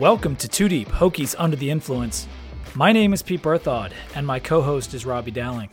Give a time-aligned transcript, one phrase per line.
[0.00, 2.26] Welcome to Two Deep Hokies Under the Influence.
[2.74, 5.68] My name is Pete Berthaud, and my co host is Robbie Dowling.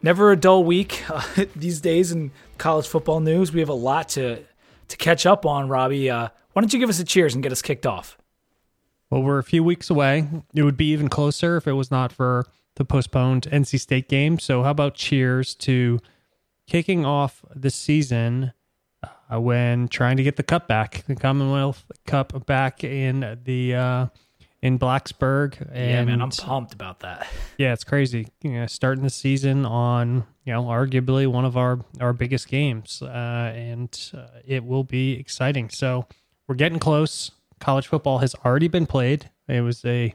[0.00, 1.22] Never a dull week uh,
[1.54, 3.52] these days in college football news.
[3.52, 4.42] We have a lot to,
[4.88, 6.08] to catch up on, Robbie.
[6.08, 8.16] Uh, why don't you give us a cheers and get us kicked off?
[9.10, 10.26] Well, we're a few weeks away.
[10.54, 14.38] It would be even closer if it was not for the postponed NC State game.
[14.38, 16.00] So, how about cheers to
[16.66, 18.54] kicking off the season
[19.02, 24.06] uh, when trying to get the cup back, the Commonwealth Cup back in the uh,
[24.62, 25.60] in Blacksburg.
[25.72, 27.26] And, yeah, man, I'm pumped about that.
[27.58, 28.28] Yeah, it's crazy.
[28.42, 33.02] You know, starting the season on you know arguably one of our our biggest games,
[33.02, 35.68] uh, and uh, it will be exciting.
[35.70, 36.06] So
[36.46, 37.30] we're getting close.
[37.60, 39.30] College football has already been played.
[39.48, 40.14] It was a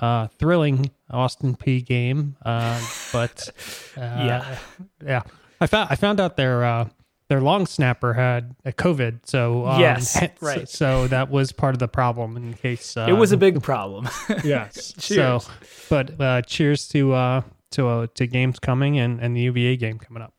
[0.00, 2.80] uh, thrilling Austin Peay game, uh,
[3.12, 3.48] but
[3.96, 4.58] yeah,
[5.04, 5.22] yeah.
[5.60, 6.88] I found I found out their uh,
[7.28, 10.68] their long snapper had a COVID, so um, yes, right.
[10.68, 12.36] So that was part of the problem.
[12.36, 14.08] In case uh, it was a big problem.
[14.44, 14.92] yes.
[14.98, 15.44] cheers.
[15.44, 15.50] So,
[15.88, 19.98] but uh, cheers to uh, to uh, to games coming and and the UVA game
[19.98, 20.34] coming up.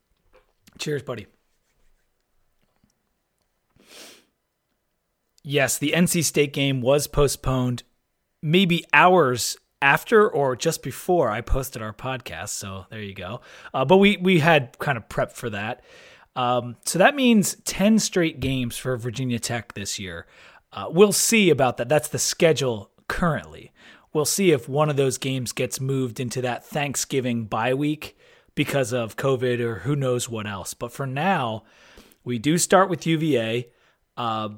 [0.78, 1.26] Cheers, buddy.
[5.42, 7.82] Yes, the NC State game was postponed,
[8.42, 12.50] maybe hours after or just before I posted our podcast.
[12.50, 13.40] So there you go.
[13.74, 15.82] Uh, but we we had kind of prepped for that.
[16.38, 20.24] Um, so that means ten straight games for Virginia Tech this year.
[20.72, 21.88] Uh, we'll see about that.
[21.88, 23.72] That's the schedule currently.
[24.12, 28.16] We'll see if one of those games gets moved into that Thanksgiving bye week
[28.54, 30.74] because of COVID or who knows what else.
[30.74, 31.64] But for now,
[32.22, 33.70] we do start with UVA,
[34.16, 34.50] uh,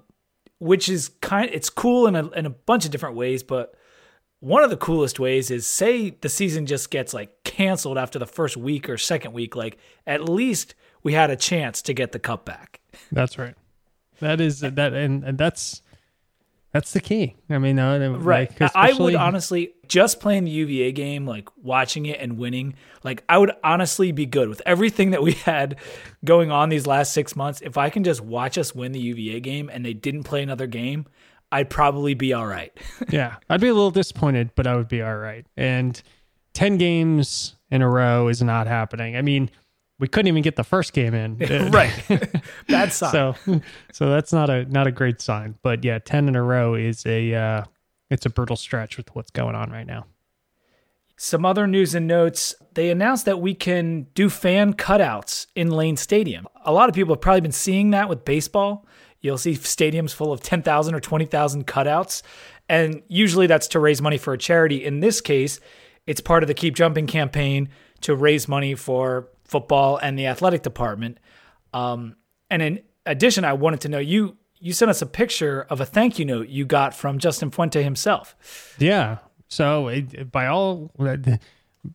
[0.59, 1.49] which is kind.
[1.51, 3.75] It's cool in a in a bunch of different ways, but
[4.41, 8.27] one of the coolest ways is say the season just gets like canceled after the
[8.27, 12.19] first week or second week like at least we had a chance to get the
[12.19, 12.81] cup back
[13.13, 13.55] that's right
[14.21, 15.83] that is that and, and that's
[16.73, 20.93] that's the key i mean uh, right like i would honestly just playing the uva
[20.93, 25.23] game like watching it and winning like i would honestly be good with everything that
[25.23, 25.77] we had
[26.25, 29.41] going on these last six months if i can just watch us win the uva
[29.41, 31.07] game and they didn't play another game
[31.53, 32.73] I'd probably be all right.
[33.11, 35.45] yeah, I'd be a little disappointed, but I would be all right.
[35.57, 36.01] And
[36.55, 39.17] 10 games in a row is not happening.
[39.17, 39.51] I mean,
[40.01, 41.37] we couldn't even get the first game in.
[41.71, 41.93] right.
[42.69, 43.13] Bad sign.
[43.13, 43.35] So
[43.93, 45.57] so that's not a not a great sign.
[45.63, 47.65] But yeah, 10 in a row is a uh
[48.09, 50.07] it's a brutal stretch with what's going on right now.
[51.17, 52.55] Some other news and notes.
[52.75, 56.49] They announced that we can do fan cutouts in Lane Stadium.
[56.65, 58.87] A lot of people have probably been seeing that with baseball.
[59.21, 62.23] You'll see stadiums full of 10,000 or 20,000 cutouts.
[62.71, 64.83] And usually that's to raise money for a charity.
[64.83, 65.61] In this case,
[66.07, 67.69] it's part of the Keep Jumping campaign
[68.01, 71.19] to raise money for football and the athletic department.
[71.73, 72.17] Um,
[72.49, 75.87] and in addition, I wanted to know you you sent us a picture of a
[75.87, 78.37] thank you note you got from Justin Fuente himself.
[78.79, 79.19] Yeah.
[79.49, 80.93] So it, by all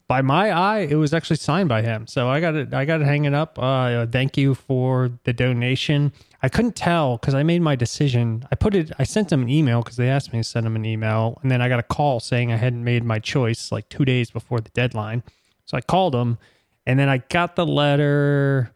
[0.07, 2.07] by my eye, it was actually signed by him.
[2.07, 2.73] So I got it.
[2.73, 3.59] I got it hanging up.
[3.59, 6.11] Uh, thank you for the donation.
[6.41, 8.45] I couldn't tell because I made my decision.
[8.51, 8.91] I put it.
[8.97, 11.51] I sent them an email because they asked me to send them an email, and
[11.51, 14.59] then I got a call saying I hadn't made my choice like two days before
[14.59, 15.23] the deadline.
[15.65, 16.39] So I called them,
[16.85, 18.71] and then I got the letter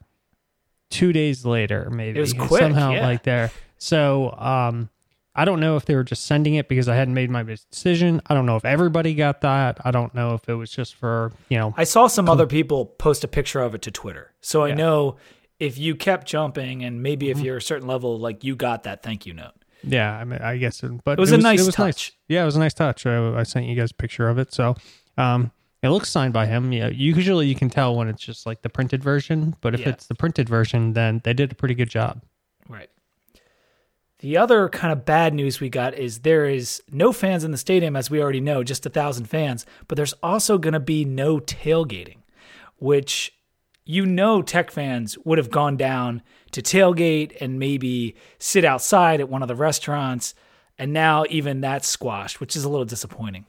[0.90, 1.90] two days later.
[1.90, 3.08] Maybe it was quick, somehow yeah.
[3.08, 3.52] like there.
[3.78, 4.90] So um,
[5.36, 8.22] I don't know if they were just sending it because I hadn't made my decision.
[8.28, 9.80] I don't know if everybody got that.
[9.86, 11.74] I don't know if it was just for, you know.
[11.78, 14.34] I saw some other people post a picture of it to Twitter.
[14.42, 14.76] So I yeah.
[14.76, 15.16] know
[15.60, 17.40] if you kept jumping and maybe mm-hmm.
[17.40, 19.54] if you're a certain level, like you got that thank you note.
[19.84, 21.86] Yeah, I mean, I guess, but it was, it was a nice it was touch.
[21.88, 22.12] Nice.
[22.28, 23.06] Yeah, it was a nice touch.
[23.06, 24.54] I, I, sent you guys a picture of it.
[24.54, 24.76] So,
[25.18, 26.72] um, it looks signed by him.
[26.72, 29.90] Yeah, usually you can tell when it's just like the printed version, but if yeah.
[29.90, 32.22] it's the printed version, then they did a pretty good job.
[32.68, 32.90] Right.
[34.20, 37.58] The other kind of bad news we got is there is no fans in the
[37.58, 41.06] stadium, as we already know, just a thousand fans, but there's also going to be
[41.06, 42.18] no tailgating,
[42.78, 43.34] which
[43.86, 46.22] you know tech fans would have gone down
[46.52, 50.36] to tailgate and maybe sit outside at one of the restaurants.
[50.78, 53.46] And now even that's squashed, which is a little disappointing.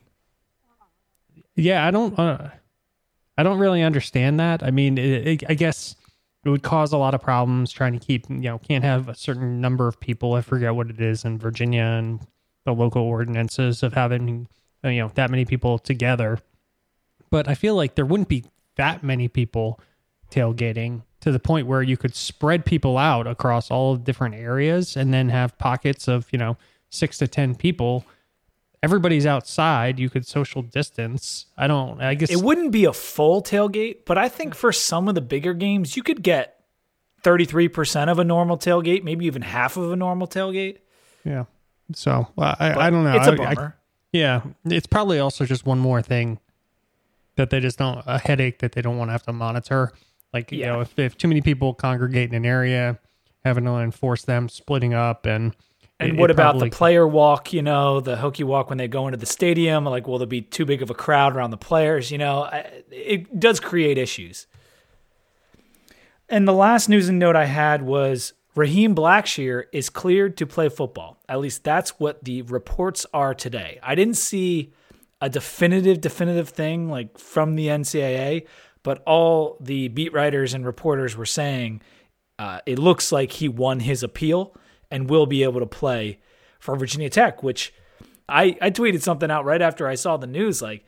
[1.55, 2.49] Yeah, I don't, uh,
[3.37, 4.63] I don't really understand that.
[4.63, 5.95] I mean, it, it, I guess
[6.43, 9.15] it would cause a lot of problems trying to keep you know can't have a
[9.15, 12.25] certain number of people i forget what it is in virginia and
[12.65, 14.47] the local ordinances of having
[14.83, 16.39] you know that many people together
[17.29, 18.43] but i feel like there wouldn't be
[18.75, 19.79] that many people
[20.29, 25.13] tailgating to the point where you could spread people out across all different areas and
[25.13, 26.57] then have pockets of you know
[26.89, 28.05] six to ten people
[28.83, 29.99] everybody's outside.
[29.99, 31.45] You could social distance.
[31.57, 32.01] I don't.
[32.01, 35.21] I guess it wouldn't be a full tailgate, but I think for some of the
[35.21, 36.59] bigger games, you could get
[37.23, 40.77] thirty three percent of a normal tailgate, maybe even half of a normal tailgate.
[41.23, 41.45] Yeah.
[41.93, 43.15] So uh, I, I don't know.
[43.15, 43.75] It's a I- I- bummer.
[44.11, 46.39] yeah, it's probably also just one more thing
[47.35, 49.91] that they just don't a headache that they don't want to have to monitor.
[50.33, 50.67] Like you Yeah.
[50.73, 52.97] know, if, if too many people congregate in an area,
[53.43, 55.53] having to enforce them splitting up and
[56.01, 57.53] And it- what it about probably- the player walk?
[57.53, 59.85] You know, the hokey walk when they go into the stadium.
[59.85, 62.11] Like, will there be too big of a crowd around the players?
[62.11, 62.49] You know,
[62.91, 64.47] it does create issues.
[66.29, 70.69] And the last news and note I had was Raheem Blackshear is cleared to play
[70.69, 71.17] football.
[71.27, 73.79] At least that's what the reports are today.
[73.83, 74.71] I didn't see
[75.19, 78.47] a definitive, definitive thing like from the NCAA,
[78.83, 81.81] but all the beat writers and reporters were saying
[82.39, 84.55] uh, it looks like he won his appeal
[84.91, 86.19] and will be able to play
[86.59, 87.73] for Virginia Tech, which
[88.29, 90.61] I, I tweeted something out right after I saw the news.
[90.61, 90.85] Like,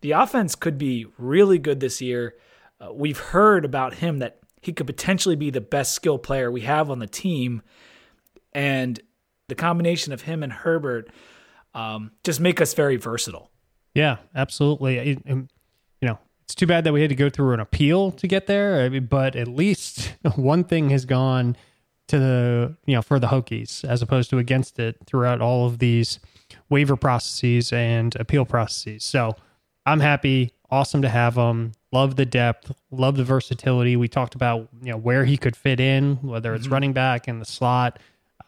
[0.00, 2.34] the offense could be really good this year.
[2.80, 6.62] Uh, we've heard about him that he could potentially be the best skill player we
[6.62, 7.62] have on the team.
[8.52, 9.00] And
[9.48, 11.10] the combination of him and Herbert
[11.74, 13.50] um, just make us very versatile.
[13.94, 14.98] Yeah, absolutely.
[14.98, 15.48] It- um,
[16.00, 18.46] you know, it's too bad that we had to go through an appeal to get
[18.48, 21.56] there, but at least one thing has gone
[22.08, 25.78] to the, you know, for the Hokies as opposed to against it throughout all of
[25.78, 26.18] these
[26.68, 29.04] waiver processes and appeal processes.
[29.04, 29.36] So
[29.86, 30.52] I'm happy.
[30.70, 31.72] Awesome to have him.
[31.92, 32.72] Love the depth.
[32.90, 33.96] Love the versatility.
[33.96, 37.38] We talked about, you know, where he could fit in, whether it's running back in
[37.38, 37.98] the slot.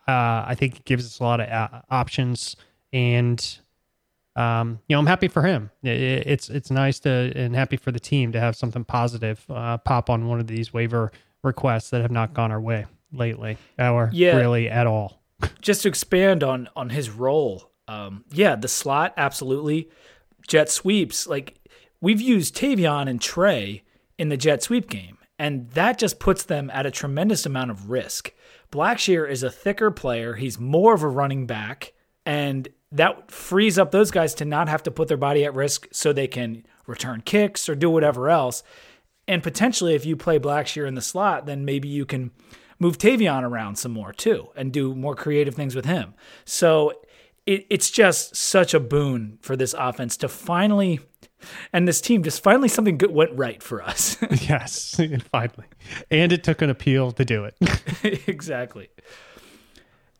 [0.09, 2.57] Uh, I think it gives us a lot of uh, options
[2.93, 3.59] and
[4.37, 5.71] um, you know, I'm happy for him.
[5.85, 9.45] I- I- It's it's nice to and happy for the team to have something positive
[9.49, 11.13] uh, pop on one of these waiver
[11.45, 14.37] requests that have not gone our way lately, or Yeah.
[14.37, 15.23] really at all.
[15.61, 19.91] just to expand on on his role um yeah the slot absolutely
[20.49, 21.59] jet sweeps like
[22.01, 23.83] we've used Tayvion and Tre
[24.17, 27.91] in the jet sweep game and that just puts them at a tremendous amount of
[27.91, 28.33] risk
[28.73, 31.93] Blackshear is a thicker player he's more of a running back
[32.25, 35.89] and that frees up those guys to not have to put their body at risk
[35.93, 38.63] so they can return kicks or do whatever else
[39.27, 42.31] and potentially, if you play Blackshear in the slot, then maybe you can
[42.79, 46.15] move Tayvion around some more too and do more creative things with him.
[46.45, 46.93] So
[47.47, 51.01] it, it's just such a boon for this offense to finally,
[51.73, 54.17] and this team just finally something good went right for us.
[54.49, 55.01] yes,
[55.33, 55.67] finally,
[56.11, 58.23] and it took an appeal to do it.
[58.27, 58.89] exactly.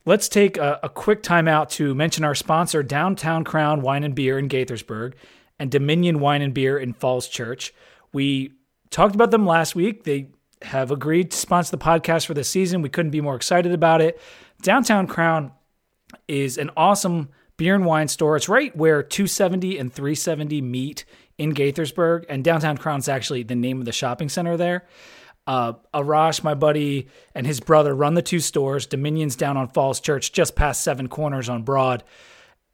[0.07, 4.15] Let's take a, a quick time out to mention our sponsor, Downtown Crown Wine and
[4.15, 5.15] Beer in Gaithersburg
[5.59, 7.73] and Dominion Wine and Beer in Falls Church.
[8.13, 8.53] We
[8.91, 10.05] talked about them last week.
[10.05, 10.29] They
[10.63, 12.83] have agreed to sponsor the podcast for this season.
[12.83, 14.21] We couldn't be more excited about it.
[14.63, 15.53] Downtown Crown
[16.29, 18.37] is an awesome beer and wine store.
[18.37, 21.05] It's right where 270 and 370 meet
[21.39, 24.87] in Gaithersburg, and Downtown Crown's actually the name of the shopping center there.
[25.47, 28.87] Uh, Arash, my buddy, and his brother run the two stores.
[28.87, 32.03] Dominion's down on Falls Church, just past Seven Corners on Broad,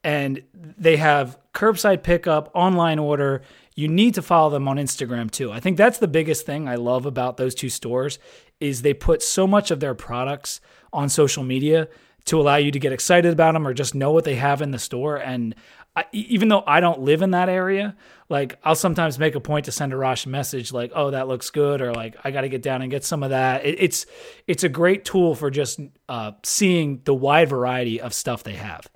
[0.03, 3.41] and they have curbside pickup, online order.
[3.75, 5.51] You need to follow them on Instagram too.
[5.51, 8.19] I think that's the biggest thing I love about those two stores
[8.59, 10.61] is they put so much of their products
[10.93, 11.87] on social media
[12.25, 14.71] to allow you to get excited about them or just know what they have in
[14.71, 15.17] the store.
[15.17, 15.55] And
[15.95, 17.95] I, even though I don't live in that area,
[18.29, 21.81] like I'll sometimes make a point to send Arash message like, "Oh, that looks good,"
[21.81, 24.05] or like, "I got to get down and get some of that." It, it's
[24.47, 28.87] it's a great tool for just uh, seeing the wide variety of stuff they have.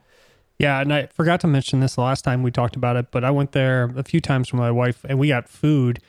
[0.57, 3.23] Yeah, and I forgot to mention this the last time we talked about it, but
[3.23, 5.99] I went there a few times with my wife and we got food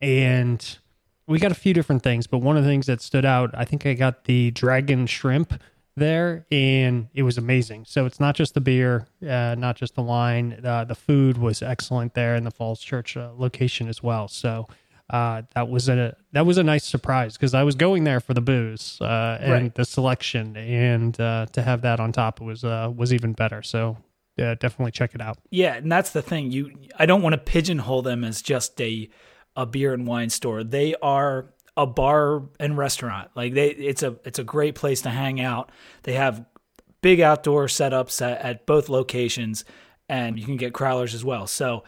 [0.00, 0.78] and
[1.26, 3.64] we got a few different things, but one of the things that stood out, I
[3.64, 5.54] think I got the dragon shrimp
[5.96, 7.86] there and it was amazing.
[7.86, 11.62] So it's not just the beer, uh, not just the wine, uh, the food was
[11.62, 14.28] excellent there in the Falls Church uh, location as well.
[14.28, 14.68] So
[15.10, 18.34] uh, that was a that was a nice surprise because I was going there for
[18.34, 19.74] the booze uh, and Right.
[19.74, 23.62] the selection, and uh, to have that on top was uh, was even better.
[23.62, 23.98] So
[24.36, 25.38] yeah, definitely check it out.
[25.50, 26.50] Yeah, and that's the thing.
[26.50, 29.08] You I don't want to pigeonhole them as just a
[29.56, 30.64] a beer and wine store.
[30.64, 33.30] They are a bar and restaurant.
[33.34, 35.70] Like they it's a it's a great place to hang out.
[36.04, 36.44] They have
[37.02, 39.64] big outdoor setups at, at both locations
[40.08, 41.46] and you can get crowlers as well.
[41.46, 41.84] So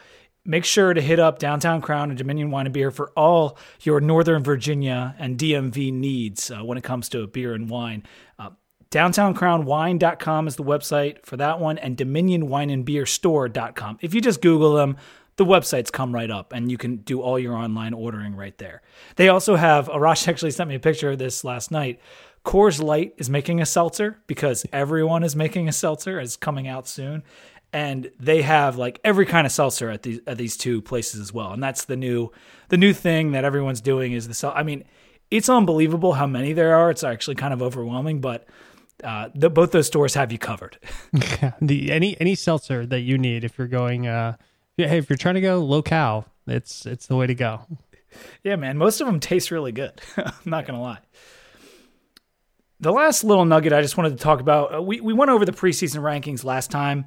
[0.47, 3.99] make sure to hit up Downtown Crown and Dominion Wine and Beer for all your
[3.99, 8.03] Northern Virginia and DMV needs uh, when it comes to beer and wine.
[8.39, 8.51] Uh,
[8.89, 13.97] DowntownCrownWine.com is the website for that one, and DominionWineAndBeerStore.com.
[14.01, 14.95] If you just Google them,
[15.35, 18.81] the websites come right up, and you can do all your online ordering right there.
[19.17, 21.99] They also have, Arash actually sent me a picture of this last night.
[22.45, 26.17] Coors Light is making a seltzer because everyone is making a seltzer.
[26.17, 27.23] It's coming out soon.
[27.73, 31.33] And they have like every kind of seltzer at these at these two places as
[31.33, 31.51] well.
[31.51, 32.31] And that's the new
[32.69, 34.85] the new thing that everyone's doing is the sel- I mean,
[35.29, 36.89] it's unbelievable how many there are.
[36.89, 38.47] It's actually kind of overwhelming, but
[39.03, 40.77] uh, the, both those stores have you covered.
[41.61, 44.37] the any any seltzer that you need if you're going, uh,
[44.77, 45.81] hey, if you're trying to go low
[46.47, 47.61] it's it's the way to go.
[48.43, 48.77] Yeah, man.
[48.77, 50.01] Most of them taste really good.
[50.17, 50.99] I'm not gonna lie.
[52.79, 54.75] The last little nugget I just wanted to talk about.
[54.75, 57.05] Uh, we we went over the preseason rankings last time,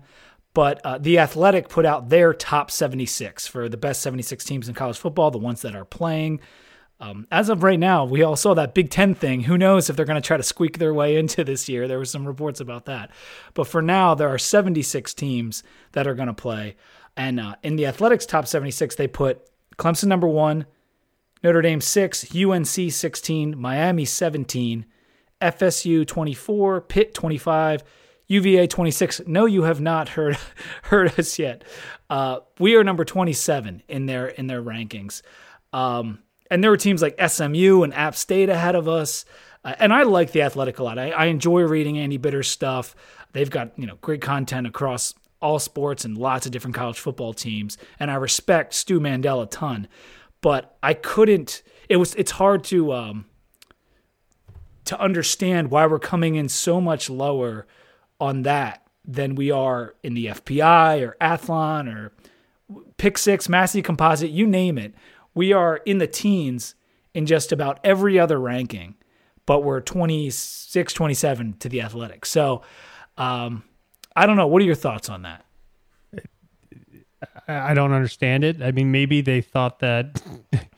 [0.52, 4.74] but uh, the Athletic put out their top 76 for the best 76 teams in
[4.74, 6.40] college football, the ones that are playing.
[6.98, 9.42] Um, as of right now, we all saw that Big Ten thing.
[9.42, 11.88] Who knows if they're going to try to squeak their way into this year?
[11.88, 13.10] There were some reports about that.
[13.54, 16.76] But for now, there are 76 teams that are going to play.
[17.16, 20.66] And uh, in the Athletics top 76, they put Clemson number one,
[21.42, 24.84] Notre Dame six, UNC 16, Miami 17,
[25.40, 27.82] FSU 24, Pitt 25,
[28.30, 29.22] UVA 26.
[29.26, 30.38] No, you have not heard
[30.84, 31.64] heard us yet.
[32.08, 35.22] Uh, we are number 27 in their in their rankings.
[35.72, 39.24] Um, and there were teams like SMU and App State ahead of us.
[39.64, 40.98] Uh, and I like the Athletic a lot.
[40.98, 42.94] I, I enjoy reading Andy Bitter's stuff.
[43.32, 47.32] They've got you know great content across all sports and lots of different college football
[47.32, 47.78] teams.
[47.98, 49.88] And I respect Stu Mandel a ton,
[50.40, 51.64] but I couldn't.
[51.88, 53.24] It was it's hard to um,
[54.84, 57.66] to understand why we're coming in so much lower
[58.20, 62.12] on that than we are in the FPI or Athlon or
[62.96, 64.94] Pick Six, Massey Composite, you name it.
[65.34, 66.74] We are in the teens
[67.14, 68.94] in just about every other ranking,
[69.46, 72.30] but we're 26, 27 to the Athletics.
[72.30, 72.62] So
[73.16, 73.64] um,
[74.14, 74.46] I don't know.
[74.46, 75.44] What are your thoughts on that?
[77.48, 78.62] I don't understand it.
[78.62, 80.22] I mean, maybe they thought that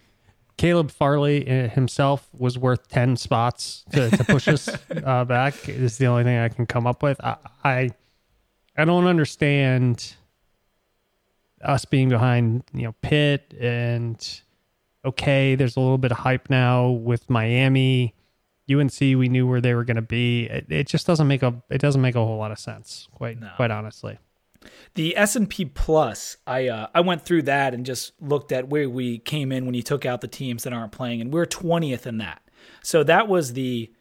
[0.62, 4.69] Caleb Farley uh, himself was worth 10 spots to, to push us
[5.04, 5.69] uh, back.
[5.69, 7.21] Is the only thing I can come up with.
[7.21, 7.90] I, I,
[8.78, 10.14] I don't understand
[11.64, 14.40] us being behind, you know, Pitt and
[15.04, 18.14] okay, there's a little bit of hype now with Miami.
[18.71, 20.45] UNC, we knew where they were going to be.
[20.45, 23.40] It, it, just doesn't make a it doesn't make a whole lot of sense, quite
[23.40, 23.50] no.
[23.57, 24.16] quite honestly.
[24.95, 28.69] The S and P Plus, I uh, I went through that and just looked at
[28.69, 31.47] where we came in when you took out the teams that aren't playing, and we're
[31.47, 32.42] twentieth in that.
[32.83, 33.92] So that was the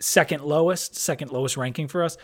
[0.00, 2.16] second lowest, second lowest ranking for us.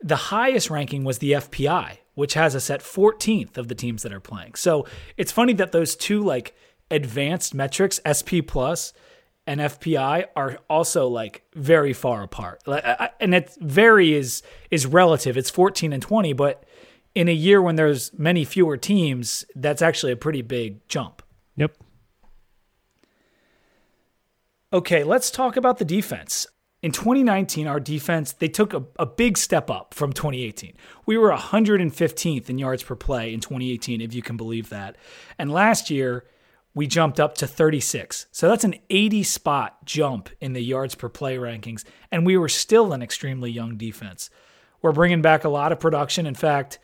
[0.00, 4.12] The highest ranking was the FPI, which has us at 14th of the teams that
[4.12, 4.54] are playing.
[4.54, 4.86] So
[5.16, 6.54] it's funny that those two like
[6.90, 8.92] advanced metrics, SP plus
[9.46, 12.62] and FPI, are also like very far apart.
[13.20, 15.36] And it very is is relative.
[15.36, 16.64] It's 14 and 20, but
[17.14, 21.22] in a year when there's many fewer teams, that's actually a pretty big jump.
[21.56, 21.76] Yep.
[24.72, 26.46] Okay, let's talk about the defense
[26.82, 30.74] in 2019, our defense, they took a, a big step up from 2018.
[31.06, 34.96] We were 115th in yards per play in 2018, if you can believe that.
[35.38, 36.24] And last year,
[36.74, 38.26] we jumped up to 36.
[38.30, 41.82] So that's an 80 spot jump in the yards per play rankings.
[42.12, 44.30] And we were still an extremely young defense.
[44.80, 46.26] We're bringing back a lot of production.
[46.26, 46.78] In fact,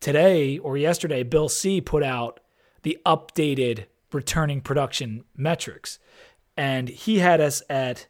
[0.00, 2.40] today or yesterday, Bill C put out
[2.82, 5.98] the updated returning production metrics.
[6.56, 8.06] And he had us at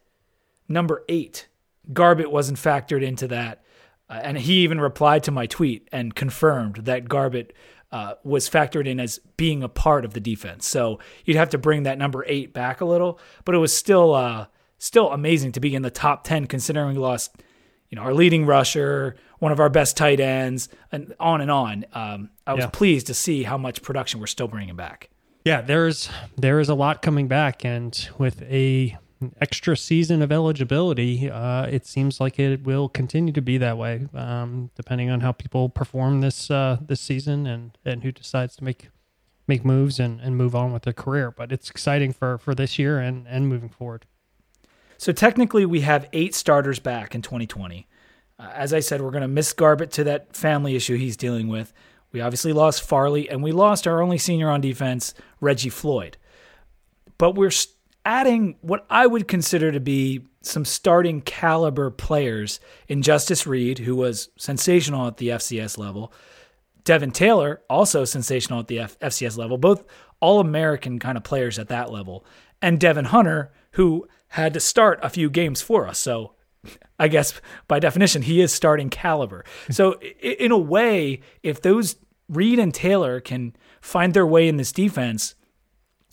[0.67, 1.47] number eight.
[1.93, 3.63] Garbutt wasn't factored into that.
[4.09, 7.51] Uh, and he even replied to my tweet and confirmed that Garbutt
[7.91, 10.67] uh, was factored in as being a part of the defense.
[10.67, 14.13] So you'd have to bring that number eight back a little, but it was still
[14.13, 17.35] uh, still amazing to be in the top ten considering we lost,
[17.89, 21.83] you know, our leading rusher, one of our best tight ends, and on and on.
[21.93, 22.69] Um, I was yeah.
[22.69, 25.09] pleased to see how much production we're still bringing back.
[25.43, 28.95] Yeah, there's there is a lot coming back, and with a
[29.41, 34.07] extra season of eligibility, uh, it seems like it will continue to be that way,
[34.13, 38.63] um, depending on how people perform this uh, this season and and who decides to
[38.63, 38.89] make
[39.47, 41.31] make moves and, and move on with their career.
[41.31, 44.05] But it's exciting for for this year and and moving forward.
[44.99, 47.87] So technically, we have eight starters back in 2020.
[48.41, 51.47] Uh, as I said, we're going to miss Garbutt to that family issue he's dealing
[51.47, 51.71] with.
[52.11, 56.17] We obviously lost Farley, and we lost our only senior on defense, Reggie Floyd.
[57.17, 57.51] But we're
[58.03, 63.95] adding what I would consider to be some starting caliber players in Justus Reed, who
[63.95, 66.11] was sensational at the FCS level,
[66.83, 69.85] Devin Taylor, also sensational at the F- FCS level, both
[70.19, 72.25] all American kind of players at that level,
[72.59, 75.99] and Devon Hunter, who had to start a few games for us.
[75.99, 76.33] So
[76.99, 79.43] I guess by definition, he is starting caliber.
[79.67, 79.73] Hmm.
[79.73, 81.95] So, in a way, if those
[82.29, 85.35] Reed and Taylor can find their way in this defense,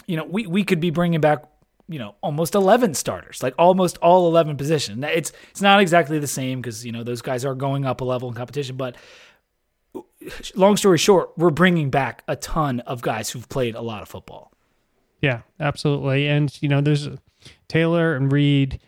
[0.07, 1.45] you know, we, we could be bringing back
[1.89, 5.03] you know almost 11 starters like almost all 11 positions.
[5.09, 8.05] It's it's not exactly the same because you know those guys are going up a
[8.05, 8.97] level in competition but
[10.55, 14.09] long story short we're bringing back a ton of guys who've played a lot of
[14.09, 14.53] football.
[15.23, 16.29] Yeah absolutely.
[16.29, 17.09] And you know there's
[17.69, 18.81] taylor and reed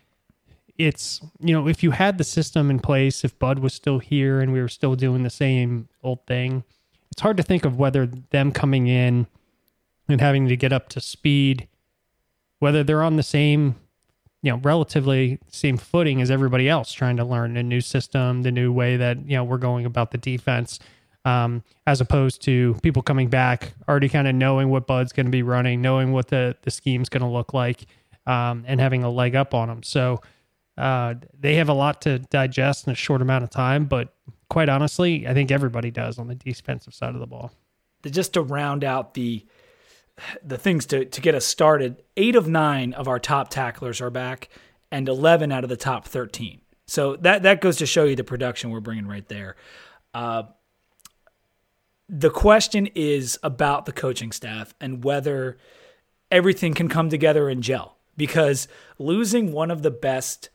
[0.77, 4.39] it's you know if you had the system in place, if Bud was still here
[4.39, 6.63] and we were still doing the same old thing,
[7.11, 9.27] it's hard to think of whether them coming in
[10.07, 11.67] and having to get up to speed,
[12.59, 13.75] whether they're on the same
[14.41, 18.51] you know relatively same footing as everybody else trying to learn a new system the
[18.51, 20.79] new way that you know we're going about the defense
[21.23, 25.31] um, as opposed to people coming back already kind of knowing what bud's going to
[25.31, 27.85] be running knowing what the the scheme's going to look like
[28.25, 30.19] um, and having a leg up on them so
[30.81, 34.13] uh, they have a lot to digest in a short amount of time but
[34.49, 37.51] quite honestly i think everybody does on the defensive side of the ball
[38.09, 39.45] just to round out the
[40.43, 44.09] the things to, to get us started, eight of nine of our top tacklers are
[44.09, 44.49] back,
[44.91, 46.61] and 11 out of the top 13.
[46.85, 49.55] So that, that goes to show you the production we're bringing right there.
[50.13, 50.43] Uh,
[52.09, 55.57] the question is about the coaching staff and whether
[56.29, 57.97] everything can come together and gel.
[58.17, 58.67] Because
[58.99, 60.49] losing one of the best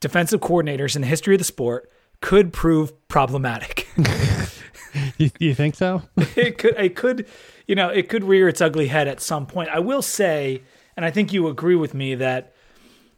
[0.00, 1.90] defensive coordinators in the history of the sport
[2.20, 3.88] could prove problematic.
[5.18, 6.02] you, you think so?
[6.36, 6.74] it could.
[6.76, 7.26] It could
[7.68, 9.68] you know, it could rear its ugly head at some point.
[9.68, 10.62] I will say,
[10.96, 12.54] and I think you agree with me that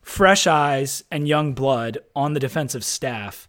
[0.02, 3.48] fresh eyes and young blood on the defensive staff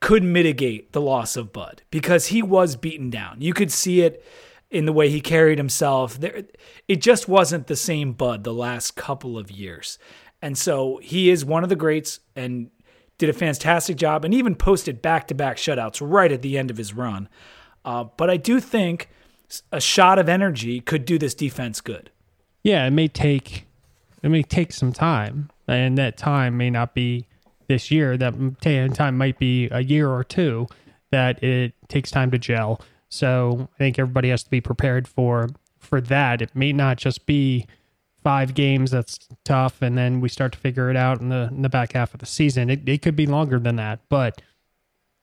[0.00, 3.42] could mitigate the loss of Bud because he was beaten down.
[3.42, 4.24] You could see it
[4.70, 6.18] in the way he carried himself.
[6.18, 6.44] There,
[6.86, 9.98] it just wasn't the same Bud the last couple of years.
[10.40, 12.70] And so he is one of the greats and
[13.18, 16.70] did a fantastic job and even posted back to back shutouts right at the end
[16.70, 17.28] of his run.
[17.84, 19.08] Uh, but I do think
[19.72, 22.10] a shot of energy could do this defense good.
[22.62, 23.66] Yeah, it may take
[24.22, 27.26] it may take some time, and that time may not be
[27.68, 28.16] this year.
[28.16, 28.34] That
[28.94, 30.66] time might be a year or two.
[31.10, 32.80] That it takes time to gel.
[33.08, 36.42] So I think everybody has to be prepared for for that.
[36.42, 37.66] It may not just be
[38.22, 41.62] five games that's tough, and then we start to figure it out in the in
[41.62, 42.70] the back half of the season.
[42.70, 44.42] It it could be longer than that, but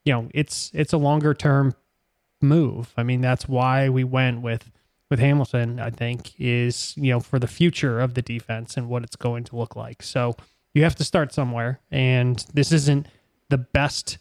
[0.04, 1.74] you know it's it's a longer term
[2.40, 2.92] move.
[2.96, 4.70] I mean, that's why we went with
[5.10, 5.80] with Hamilton.
[5.80, 9.44] I think is you know for the future of the defense and what it's going
[9.44, 10.02] to look like.
[10.02, 10.36] So
[10.74, 13.06] you have to start somewhere, and this isn't
[13.48, 14.18] the best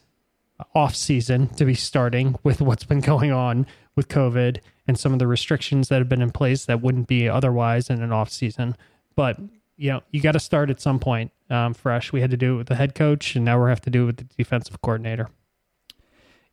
[0.74, 5.20] off season to be starting with what's been going on with COVID and some of
[5.20, 8.76] the restrictions that have been in place that wouldn't be otherwise in an off season.
[9.16, 9.38] But
[9.78, 12.12] you know, you got to start at some point um, fresh.
[12.14, 14.04] We had to do it with the head coach, and now we have to do
[14.04, 15.30] it with the defensive coordinator.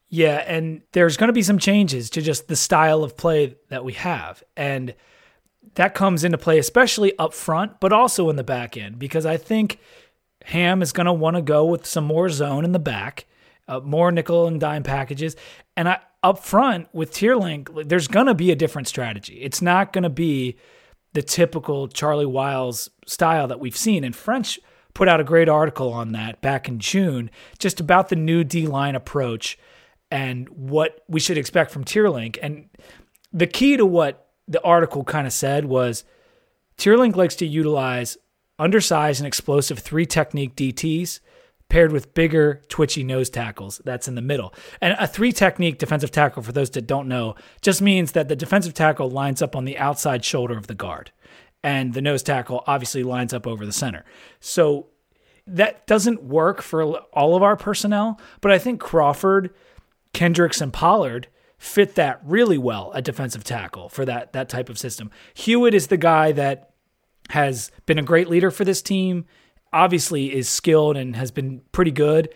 [0.08, 3.84] Yeah, and there's going to be some changes to just the style of play that
[3.84, 4.42] we have.
[4.56, 4.94] And
[5.74, 9.38] that comes into play, especially up front, but also in the back end, because I
[9.38, 9.78] think
[10.46, 13.24] Ham is going to want to go with some more zone in the back,
[13.68, 15.34] uh, more nickel and dime packages.
[15.78, 19.34] And I, up front with Teerlinck, there's going to be a different strategy.
[19.42, 20.56] It's not going to be
[21.14, 24.04] the typical Charley Wiles style that we've seen.
[24.04, 24.58] And French
[24.94, 28.66] put out a great article on that back in June, just about the new D
[28.66, 29.58] line approach
[30.10, 32.38] and what we should expect from Teerlinck.
[32.42, 32.68] And
[33.32, 36.04] the key to what the article kind of said was
[36.76, 38.16] Teerlinck likes to utilize
[38.58, 41.20] undersized and explosive three technique DTs
[41.72, 43.80] paired with bigger, twitchy nose tackles.
[43.82, 44.52] That's in the middle.
[44.82, 48.36] And a three technique defensive tackle, for those that don't know, just means that the
[48.36, 51.12] defensive tackle lines up on the outside shoulder of the guard.
[51.64, 54.04] And the nose tackle obviously lines up over the center.
[54.38, 54.88] So
[55.46, 59.48] that doesn't work for all of our personnel, but I think Crawford
[60.12, 64.78] Kendricks and Pollard fit that really well at defensive tackle for that that type of
[64.78, 65.10] system.
[65.32, 66.74] Hewitt is the guy that
[67.30, 69.24] has been a great leader for this team.
[69.72, 72.34] Obviously, is skilled and has been pretty good,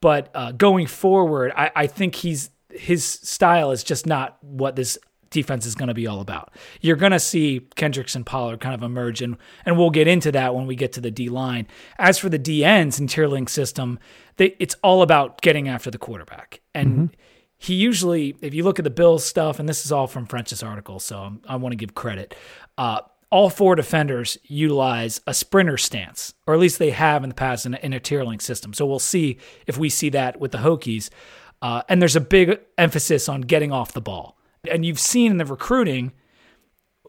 [0.00, 4.98] but uh, going forward, I, I think he's his style is just not what this
[5.30, 6.52] defense is going to be all about.
[6.80, 10.32] You're going to see Kendricks and Pollard kind of emerge, and, and we'll get into
[10.32, 11.66] that when we get to the D line.
[11.98, 13.98] As for the D ends in Teerlinck system,
[14.36, 16.60] they, it's all about getting after the quarterback.
[16.74, 17.14] And mm-hmm.
[17.58, 20.62] he usually, if you look at the Bills stuff, and this is all from French's
[20.62, 22.34] article, so I want to give credit.
[22.78, 23.00] Uh,
[23.34, 27.66] all four defenders utilize a sprinter stance, or at least they have in the past
[27.66, 28.72] in a, in a Teerlinck system.
[28.72, 31.10] So we'll see if we see that with the Hokies.
[31.60, 34.38] Uh, and there's a big emphasis on getting off the ball.
[34.70, 36.12] And you've seen in the recruiting,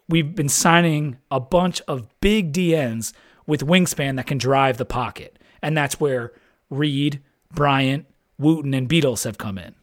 [0.10, 3.14] we've been signing a bunch of big DNs
[3.46, 5.38] with wingspan that can drive the pocket.
[5.62, 6.34] And that's where
[6.72, 7.22] Reed,
[7.54, 8.08] Bryant,
[8.40, 9.76] Wooten, and Beatles have come in.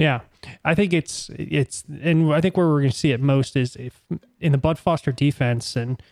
[0.00, 0.20] Yeah,
[0.64, 3.76] I think it's it's, and I think where we're going to see it most is
[3.76, 4.02] if
[4.40, 6.02] in the Bud Foster defense, and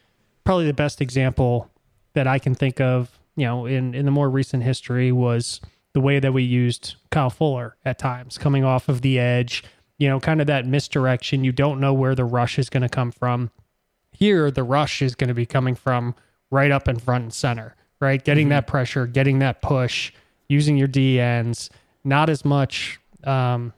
[0.45, 1.71] probably the best example
[2.15, 5.61] that I can think of, you know, in in the more recent history was
[5.95, 9.65] the way that we used Kyle Fuller at times, coming off of the edge,
[9.99, 11.45] you know, kind of that misdirection.
[11.45, 13.51] You don't know where the rush is going to come from.
[14.13, 16.15] Here, the rush is going to be coming from
[16.51, 18.23] right up in front and center right?
[18.23, 18.51] Getting mm-hmm.
[18.51, 20.13] that pressure, getting that push,
[20.49, 21.71] using your DNs,
[22.05, 23.73] not as much, um,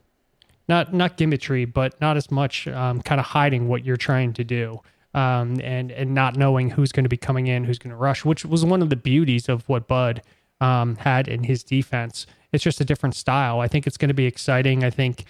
[0.71, 4.45] not not gimmickry, but not as much um, kind of hiding what you're trying to
[4.45, 4.81] do.
[5.13, 8.25] Um, and and not knowing who's going to be coming in, who's going to rush,
[8.25, 10.23] which was one of the beauties of what Bud
[10.61, 12.27] um, had in his defense.
[12.53, 13.59] It's just a different style.
[13.59, 14.85] I think it's going to be exciting.
[14.85, 15.25] I think,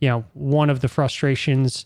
[0.00, 1.84] you know, one of the frustrations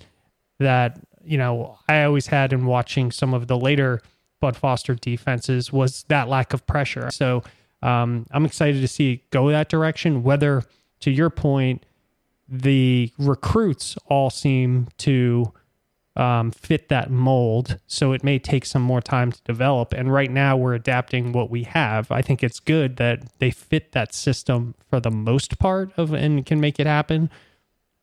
[0.59, 4.01] that you know I always had in watching some of the later
[4.41, 7.11] Bud Foster defenses was that lack of pressure.
[7.11, 7.43] So
[7.83, 10.23] um, I'm excited to see it go that direction.
[10.23, 10.65] Whether,
[11.01, 11.85] to your point,
[12.49, 15.53] the recruits all seem to
[16.17, 17.79] um, fit that mold.
[17.87, 19.93] So it may take some more time to develop.
[19.93, 22.11] And right now we're adapting what we have.
[22.11, 26.47] I think it's good that they fit that system for the most part of and
[26.47, 27.31] can make it happen.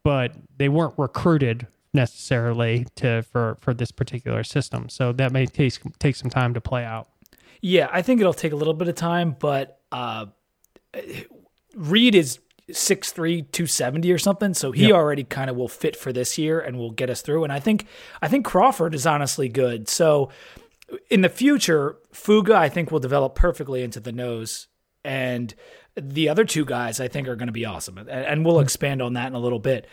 [0.03, 4.89] But they weren't recruited necessarily to for for this particular system.
[4.89, 7.07] So that may take take some time to play out.
[7.61, 10.25] Yeah, I think it'll take a little bit of time, but uh,
[11.75, 14.93] Reed is 6'3", 270 or something, so he yep.
[14.93, 17.43] already kind of will fit for this year and will get us through.
[17.43, 17.85] And I think
[18.21, 19.87] I think Crawford is honestly good.
[19.89, 20.29] So
[21.09, 24.67] in the future, Fuga I think will develop perfectly into the nose,
[25.03, 25.53] and
[25.95, 28.63] the other two guys I think are going to be awesome, and we'll hmm.
[28.63, 29.87] expand on that in a little bit.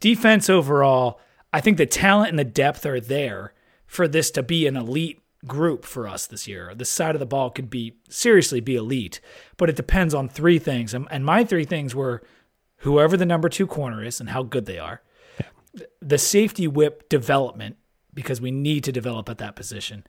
[0.00, 1.20] Defense overall,
[1.52, 3.54] I think the talent and the depth are there
[3.86, 6.74] for this to be an elite group for us this year.
[6.74, 9.20] This side of the ball could be seriously be elite,
[9.56, 10.94] but it depends on three things.
[10.94, 12.22] And, my three things were
[12.78, 15.02] whoever the number two corner is and how good they are,
[16.00, 17.76] the safety whip development,
[18.12, 20.04] because we need to develop at that position,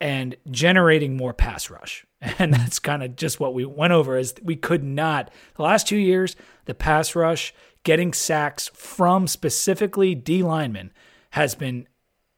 [0.00, 2.04] and generating more pass rush.
[2.38, 5.88] And that's kind of just what we went over is we could not the last
[5.88, 6.36] two years,
[6.66, 10.92] the pass rush, getting sacks from specifically D linemen
[11.30, 11.88] has been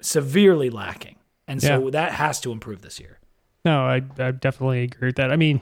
[0.00, 1.16] severely lacking.
[1.46, 1.90] And so yeah.
[1.90, 3.18] that has to improve this year.
[3.64, 5.30] No, I, I definitely agree with that.
[5.30, 5.61] I mean,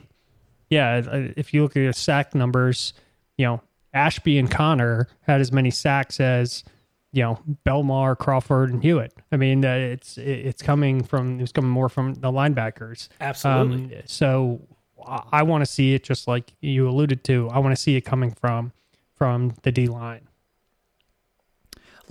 [0.71, 1.03] yeah,
[1.37, 2.95] if you look at the sack numbers,
[3.37, 3.61] you know,
[3.95, 6.65] Ashby and Conner had as many sacks as
[7.13, 9.13] you know Belmar, Crawford, and Hewitt.
[9.31, 13.09] I mean, uh, it's it's coming from it's coming more from the linebackers.
[13.21, 13.97] Absolutely.
[13.97, 14.63] Um, so
[15.07, 17.49] I want to see it just like you alluded to.
[17.51, 18.73] I want to see it coming from
[19.15, 20.27] from the D line.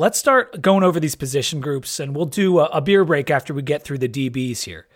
[0.02, 3.54] Let's start going over these position groups, and we'll do a, a beer break after
[3.54, 4.88] we get through the DBs here.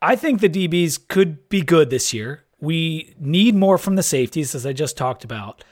[0.00, 2.44] I think the DBs could be good this year.
[2.60, 5.64] We need more from the safeties, as I just talked about.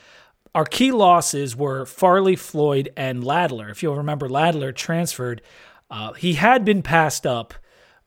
[0.52, 3.70] Our key losses were Farley, Floyd, and Ladler.
[3.70, 5.40] If you'll remember, Ladler transferred.
[5.88, 7.54] Uh, he had been passed up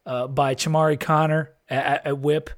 [0.05, 2.49] uh, by Chamarri Conner at, at Whip,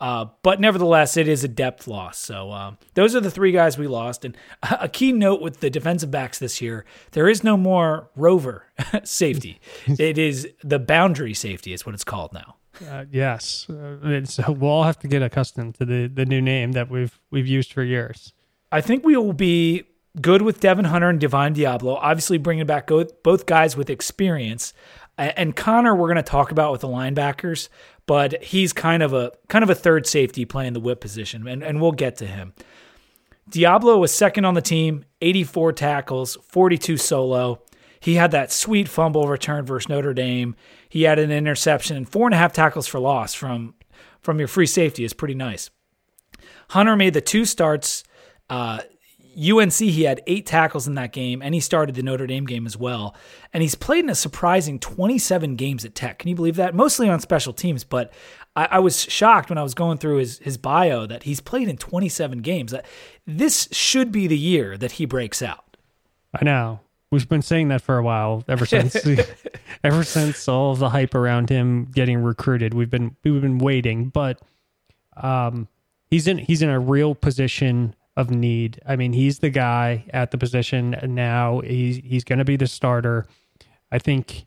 [0.00, 2.18] uh, but nevertheless, it is a depth loss.
[2.18, 4.24] So um, those are the three guys we lost.
[4.24, 8.66] And a key note with the defensive backs this year: there is no more rover
[9.04, 9.60] safety.
[9.86, 12.56] it is the boundary safety, is what it's called now.
[12.90, 16.90] Uh, yes, uh, we'll all have to get accustomed to the, the new name that
[16.90, 18.34] we've we've used for years.
[18.70, 19.84] I think we will be
[20.20, 21.98] good with Devon Hunter and Divine Deablo.
[22.00, 24.74] Obviously, bringing back both guys with experience.
[25.18, 27.70] And Conner, we're going to talk about with the linebackers
[28.06, 31.62] but he's kind of a kind of a third safety playing the whip position, and,
[31.62, 32.54] and we'll get to him.
[33.50, 37.62] Deablo was second on the team, 84 tackles, 42 solo.
[38.00, 40.56] He had that sweet fumble return versus Notre Dame.
[40.88, 43.74] He had an interception and four and a half tackles for loss from
[44.20, 45.70] from your free safety is pretty nice.
[46.70, 48.02] Hunter made the two starts.
[48.50, 48.80] Uh,
[49.36, 52.66] UNC, he had eight tackles in that game, and he started the Notre Dame game
[52.66, 53.14] as well.
[53.52, 56.18] And he's played in a surprising 27 games at Tech.
[56.18, 56.74] Can you believe that?
[56.74, 58.12] Mostly on special teams, but
[58.56, 61.68] I, I was shocked when I was going through his, his bio that he's played
[61.68, 62.74] in 27 games.
[63.26, 65.76] This should be the year that he breaks out.
[66.34, 66.80] I know.
[67.10, 68.96] We've been saying that for a while, ever since
[69.84, 72.74] ever since all of the hype around him getting recruited.
[72.74, 74.40] We've been we've been waiting, but
[75.16, 75.68] um,
[76.10, 78.80] he's in he's in a real position of need.
[78.86, 81.60] I mean, he's the guy at the position now.
[81.60, 83.26] He's he's going to be the starter.
[83.92, 84.46] I think,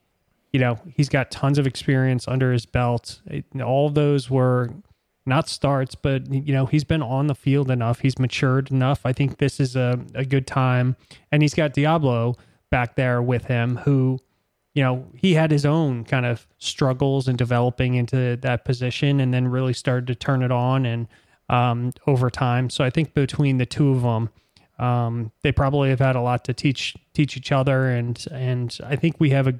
[0.51, 3.21] you know, he's got tons of experience under his belt.
[3.63, 4.69] All of those were
[5.25, 7.99] not starts, but you know, he's been on the field enough.
[7.99, 9.01] He's matured enough.
[9.05, 10.95] I think this is a, a good time.
[11.32, 12.36] And he's got Deablo
[12.71, 14.19] back there with him who,
[14.73, 19.34] you know, he had his own kind of struggles in developing into that position and
[19.34, 21.08] then really started to turn it on and
[21.49, 22.69] um, over time.
[22.69, 24.29] So I think between the two of them,
[24.79, 28.95] um, they probably have had a lot to teach teach each other, and and I
[28.95, 29.59] think we have a,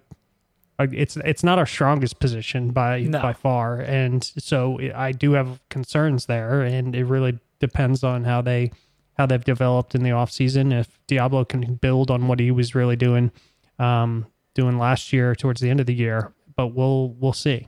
[0.78, 3.22] a it's it's not our strongest position by no.
[3.22, 8.42] by far, and so I do have concerns there, and it really depends on how
[8.42, 8.72] they
[9.18, 10.72] how they've developed in the off season.
[10.72, 13.32] If Deablo can build on what he was really doing
[13.78, 17.68] um, doing last year towards the end of the year, but we'll we'll see.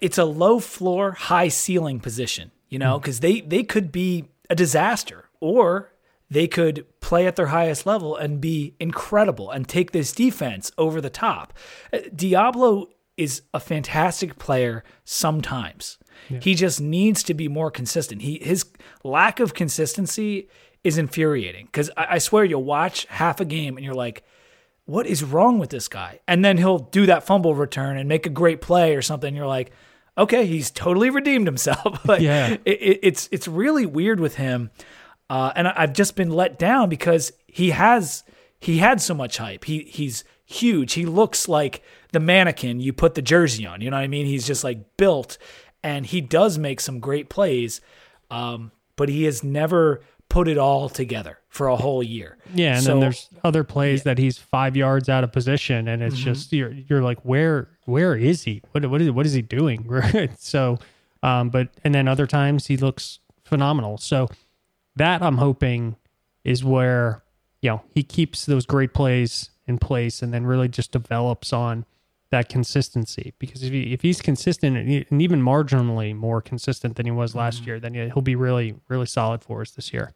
[0.00, 3.00] it's a low floor, high ceiling position, you know, hmm.
[3.00, 5.92] because they they could be a disaster or
[6.30, 11.00] they could play at their highest level and be incredible and take this defense over
[11.00, 11.54] the top.
[11.92, 15.98] Uh, Deablo is a fantastic player sometimes.
[16.28, 16.40] Yeah.
[16.42, 18.22] He just needs to be more consistent.
[18.22, 18.66] He his
[19.02, 20.48] lack of consistency
[20.84, 24.24] is infuriating because I, I swear you'll watch half a game and you're like,
[24.84, 26.20] what is wrong with this guy?
[26.26, 29.34] And then he'll do that fumble return and make a great play or something.
[29.34, 29.70] You're like,
[30.18, 32.04] okay, he's totally redeemed himself.
[32.08, 34.70] like, yeah, it, it, it's it's really weird with him,
[35.30, 38.24] uh, and I've just been let down because he has
[38.60, 39.64] he had so much hype.
[39.64, 40.94] He he's huge.
[40.94, 43.80] He looks like the mannequin you put the jersey on.
[43.80, 44.26] You know what I mean?
[44.26, 45.38] He's just like built,
[45.82, 47.80] and he does make some great plays,
[48.30, 52.38] um, but he has never put it all together for a whole year.
[52.54, 54.04] Yeah, and so, then there's other plays yeah.
[54.04, 56.24] that he's five yards out of position, and it's mm-hmm.
[56.24, 58.62] just you're you're like, where where is he?
[58.72, 59.88] What what is what is he doing?
[60.38, 60.78] so,
[61.22, 63.98] um, but and then other times he looks phenomenal.
[63.98, 64.28] So
[64.96, 65.96] that I'm hoping
[66.44, 67.22] is where
[67.62, 71.84] you know he keeps those great plays in place, and then really just develops on
[72.30, 77.12] that consistency because if, he, if he's consistent and even marginally more consistent than he
[77.12, 77.68] was last mm-hmm.
[77.68, 80.12] year, then he'll be really, really solid for us this year.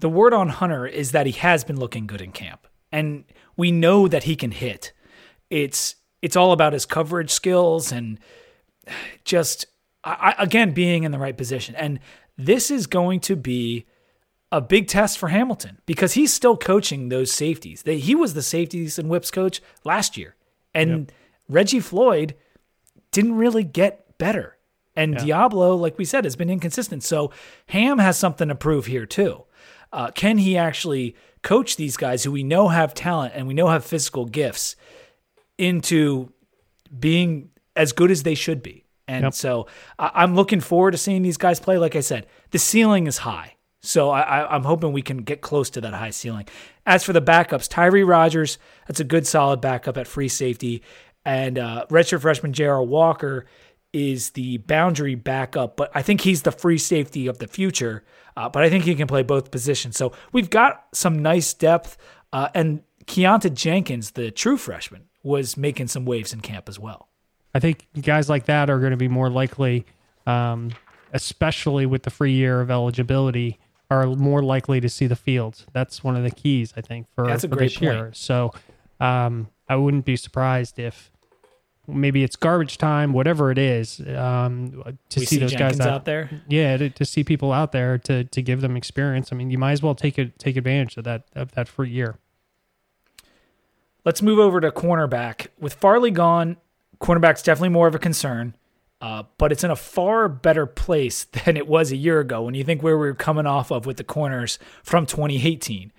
[0.00, 3.24] The word on Hunter is that he has been looking good in camp, and
[3.56, 4.92] we know that he can hit.
[5.50, 8.18] It's it's all about his coverage skills and
[9.24, 9.66] just
[10.04, 11.74] I, again being in the right position.
[11.76, 12.00] And
[12.36, 13.86] this is going to be
[14.52, 17.82] a big test for Hamilton because he's still coaching those safeties.
[17.84, 20.34] He was the safeties and whips coach last year.
[20.74, 21.12] And yep.
[21.48, 22.34] Reggie Floyd
[23.12, 24.56] didn't really get better.
[24.96, 25.48] And yeah.
[25.48, 27.02] Deablo, like we said, has been inconsistent.
[27.02, 27.30] So
[27.66, 29.44] Ham has something to prove here too.
[29.92, 33.68] Uh, can he actually coach these guys who we know have talent and we know
[33.68, 34.76] have physical gifts
[35.58, 36.32] into
[36.98, 38.84] being as good as they should be?
[39.08, 39.34] And yep.
[39.34, 39.66] so
[39.98, 41.78] I- am looking forward to seeing these guys play.
[41.78, 43.56] Like I said, the ceiling is high.
[43.82, 46.46] So I, am hoping we can get close to that high ceiling.
[46.84, 50.82] As for the backups, Tyree Rodgers, that's a good solid backup at free safety.
[51.24, 52.82] And uh, redshirt freshman J.R.
[52.82, 53.46] Walker
[53.92, 58.04] is the boundary backup, but I think he's the free safety of the future.
[58.36, 59.96] Uh, but I think he can play both positions.
[59.96, 61.96] So we've got some nice depth.
[62.32, 67.08] Uh, and Keonta Jenkins, the true freshman, was making some waves in camp as well.
[67.54, 69.84] I think guys like that are going to be more likely,
[70.26, 70.70] um,
[71.12, 73.58] especially with the free year of eligibility,
[73.90, 75.66] are more likely to see the field.
[75.72, 77.92] That's one of the keys, I think, for, That's a for great this point.
[77.92, 78.10] year.
[78.14, 78.52] So
[79.00, 81.10] um, I wouldn't be surprised if
[81.92, 85.92] maybe it's garbage time, whatever it is, um, to see, see those Jenkins guys out,
[85.92, 86.42] out there.
[86.48, 89.32] Yeah, to, to, see people out there to to give them experience.
[89.32, 91.90] I mean, you might as well take it take advantage of that of that free
[91.90, 92.18] year.
[94.04, 95.48] Let's move over to cornerback.
[95.58, 96.56] With Farley gone,
[97.00, 98.54] cornerback's definitely more of a concern.
[99.00, 102.54] Uh, but it's in a far better place than it was a year ago when
[102.54, 105.92] you think where we were coming off of with the corners from 2018.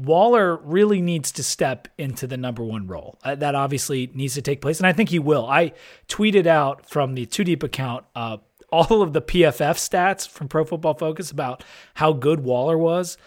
[0.00, 3.18] Waller really needs to step into the number one role.
[3.22, 5.46] Uh, that obviously needs to take place, and I think he will.
[5.46, 5.72] I
[6.08, 8.38] tweeted out from the Two Deep account uh,
[8.72, 11.62] all of the PFF stats from Pro Football Focus about
[11.94, 13.18] how good Waller was,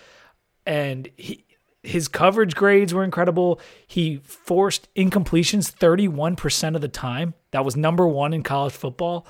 [0.66, 1.46] and he
[1.84, 3.60] his coverage grades were incredible.
[3.86, 7.34] He forced incompletions 31% of the time.
[7.52, 9.28] That was number one in college football.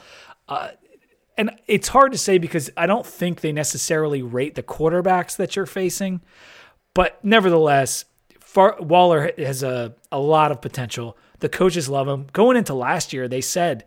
[0.47, 0.69] Uh,
[1.35, 5.55] and it's hard to say because I don't think they necessarily rate the quarterbacks that
[5.55, 6.21] you're facing.
[6.93, 8.05] But nevertheless,
[8.39, 11.17] Far- Waller has a, a lot of potential.
[11.39, 12.27] The coaches love him.
[12.33, 13.85] Going into last year, they said,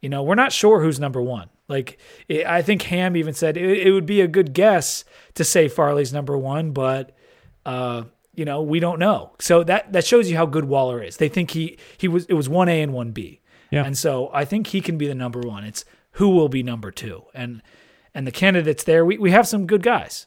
[0.00, 1.48] you know, we're not sure who's number one.
[1.68, 5.04] Like, it, I think Ham even said it, it would be a good guess
[5.34, 7.16] to say Farley's number one, but
[7.64, 8.04] uh,
[8.34, 9.32] you know, we don't know.
[9.40, 11.16] So that that shows you how good Waller is.
[11.16, 13.40] They think he he was it was one A and one B.
[13.70, 13.84] Yeah.
[13.84, 15.64] And so I think he can be the number one.
[15.64, 17.24] It's who will be number two.
[17.32, 17.62] And
[18.14, 20.26] and the candidates there, we, we have some good guys.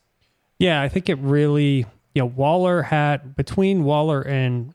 [0.58, 1.86] Yeah, I think it really
[2.18, 4.74] you know, Waller had between Waller and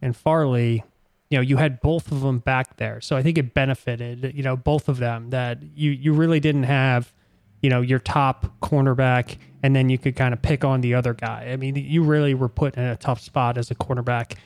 [0.00, 0.84] and Farley,
[1.30, 3.00] you know, you had both of them back there.
[3.00, 6.62] So I think it benefited, you know, both of them that you you really didn't
[6.62, 7.12] have
[7.60, 11.12] you know, your top cornerback, and then you could kind of pick on the other
[11.12, 11.50] guy.
[11.52, 14.36] I mean, you really were put in a tough spot as a cornerback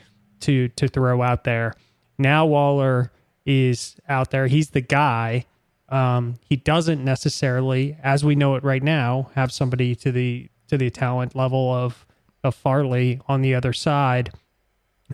[0.40, 1.74] to to throw out there.
[2.18, 3.12] Now Waller
[3.46, 4.46] is out there.
[4.46, 5.44] He's the guy.
[5.90, 10.76] Um, he doesn't necessarily, as we know it right now, have somebody to the to
[10.78, 12.06] the talent level of
[12.44, 14.30] of Farley on the other side,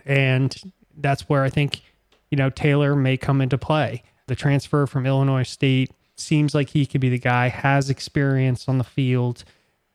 [0.05, 0.55] and
[0.97, 1.81] that's where I think
[2.29, 4.03] you know Taylor may come into play.
[4.27, 8.77] The transfer from Illinois State seems like he could be the guy, has experience on
[8.77, 9.43] the field.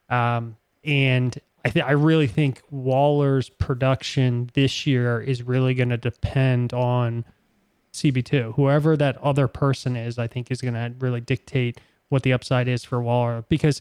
[0.09, 5.97] Um, and I, th- I really think Waller's production this year is really going to
[5.97, 7.25] depend on
[7.93, 8.55] CB2.
[8.55, 12.69] Whoever that other person is, I think is going to really dictate what the upside
[12.69, 13.45] is for Waller.
[13.49, 13.81] Because,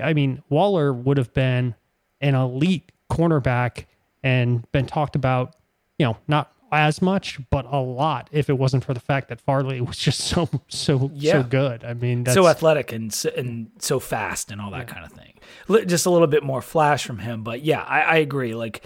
[0.00, 1.74] I mean, Waller would have been
[2.20, 3.86] an elite cornerback
[4.22, 5.54] and been talked about,
[5.98, 9.40] you know, not as much, but a lot if it wasn't for the fact that
[9.40, 11.32] Farley was just so so Yeah.
[11.32, 11.84] so good.
[11.84, 15.12] I mean, that's, so athletic and so, and so fast and all that kind of
[15.12, 15.86] thing.
[15.86, 18.54] Just a little bit more flash from him, but yeah, I, I agree.
[18.54, 18.84] Like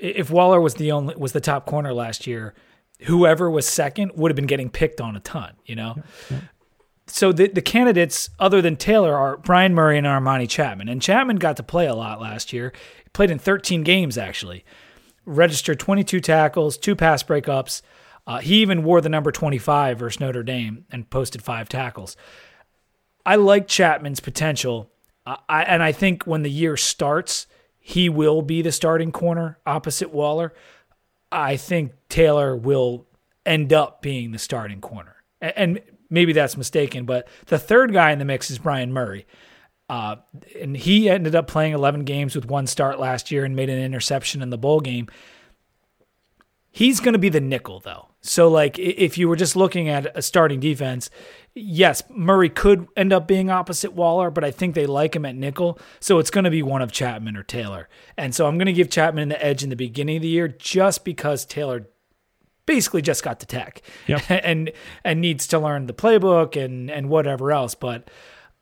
[0.00, 2.54] if Waller was the only was the top corner last year,
[3.02, 5.54] whoever was second would have been getting picked on a ton.
[5.64, 6.02] You know.
[7.08, 11.38] So the the candidates other than Taylor are Brion Murray and Armani Chatman, and Chatman
[11.38, 12.72] got to play a lot last year.
[13.04, 14.64] He played in 13 games actually,
[15.24, 17.82] registered 22 tackles, two pass breakups.
[18.26, 22.16] Uh, he even wore the number 25 versus Notre Dame and posted five tackles.
[23.24, 24.90] I like Chatman's potential,
[25.24, 27.46] uh, I, and I think when the year starts,
[27.78, 30.52] he will be the starting corner opposite Waller.
[31.30, 33.06] I think Taylor will
[33.44, 37.04] end up being the starting corner, A- and maybe that's mistaken.
[37.04, 39.26] But the third guy in the mix is Brion Murray,
[39.88, 40.16] uh,
[40.60, 43.78] and he ended up playing 11 games with one start last year and made an
[43.78, 45.08] interception in the bowl game.
[46.70, 48.08] He's going to be the nickel, though.
[48.20, 51.08] So, like, if you were just looking at a starting defense,
[51.54, 55.36] yes, Murray could end up being opposite Waller, but I think they like him at
[55.36, 55.78] nickel.
[56.00, 57.88] So it's going to be one of Chatman or Taylor.
[58.18, 60.48] And so I'm going to give Chatman the edge in the beginning of the year
[60.48, 61.86] just because Taylor
[62.66, 64.22] basically just got to tech Yep.
[64.28, 64.72] and
[65.04, 67.74] and needs to learn the playbook and and whatever else.
[67.74, 68.10] But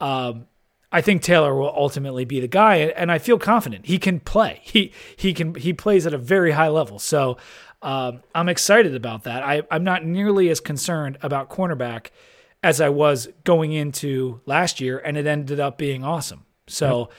[0.01, 0.47] um,
[0.93, 4.61] I think Taylor will ultimately be the guy, and I feel confident he can play.
[4.63, 6.99] He he can he plays at a very high level.
[6.99, 7.37] So
[7.83, 9.43] um, I'm excited about that.
[9.43, 12.09] I, I'm not nearly as concerned about cornerback
[12.63, 16.47] as I was going into last year, and it ended up being awesome.
[16.67, 17.11] So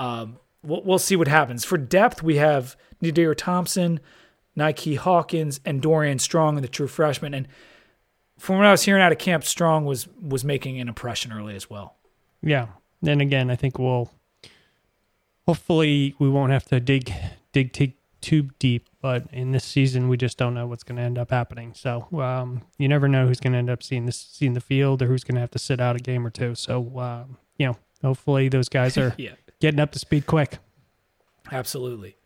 [0.00, 1.64] um, we'll, we'll see what happens.
[1.64, 4.00] For depth, we have Nadir Thompson,
[4.58, 7.32] Nike Hawkins, and Dorian Strong and the true freshman.
[7.32, 7.48] And
[8.38, 11.56] from what I was hearing out of camp, Strong was was making an impression early
[11.56, 11.96] as well.
[12.42, 12.66] Yeah.
[13.06, 14.10] And again, I think we'll
[15.46, 17.12] hopefully we won't have to dig
[17.52, 21.02] dig too, too deep, but in this season we just don't know what's going to
[21.02, 21.72] end up happening.
[21.74, 25.02] So um, you never know who's going to end up seeing this seeing the field
[25.02, 26.54] or who's going to have to sit out a game or two.
[26.54, 30.58] So um, you know, hopefully those guys are Yeah, getting up to speed quick.
[31.50, 32.16] absolutely.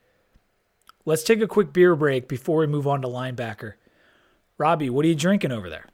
[1.04, 3.74] Let's take a quick beer break before we move on to linebacker.
[4.56, 5.86] Robbie, what are you drinking over there?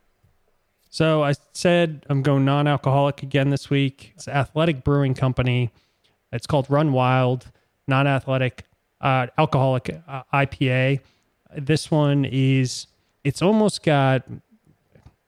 [0.90, 4.12] So I said I'm going non-alcoholic again this week.
[4.16, 5.70] It's Athletic Brewing Company.
[6.32, 7.50] It's called Run Wild,
[7.86, 8.64] non-athletic,
[9.00, 11.00] uh, alcoholic uh, IPA.
[11.56, 12.86] This one is.
[13.24, 14.24] It's almost got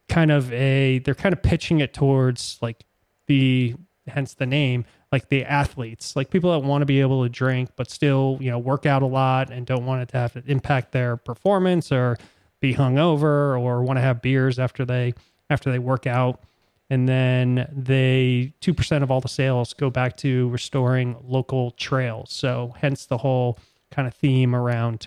[0.09, 0.99] kind of a.
[0.99, 2.85] They're kind of pitching it towards like
[3.27, 3.75] the
[4.07, 7.71] hence the name like the athletes like people that want to be able to drink
[7.77, 10.43] but still you know work out a lot and don't want it to have to
[10.47, 12.17] impact their performance or
[12.61, 15.13] be hungover or want to have beers after they
[15.49, 16.41] after they work out
[16.93, 22.75] and then they 2% of all the sales go back to restoring local trails so
[22.79, 23.59] hence the whole
[23.91, 25.07] kind of theme around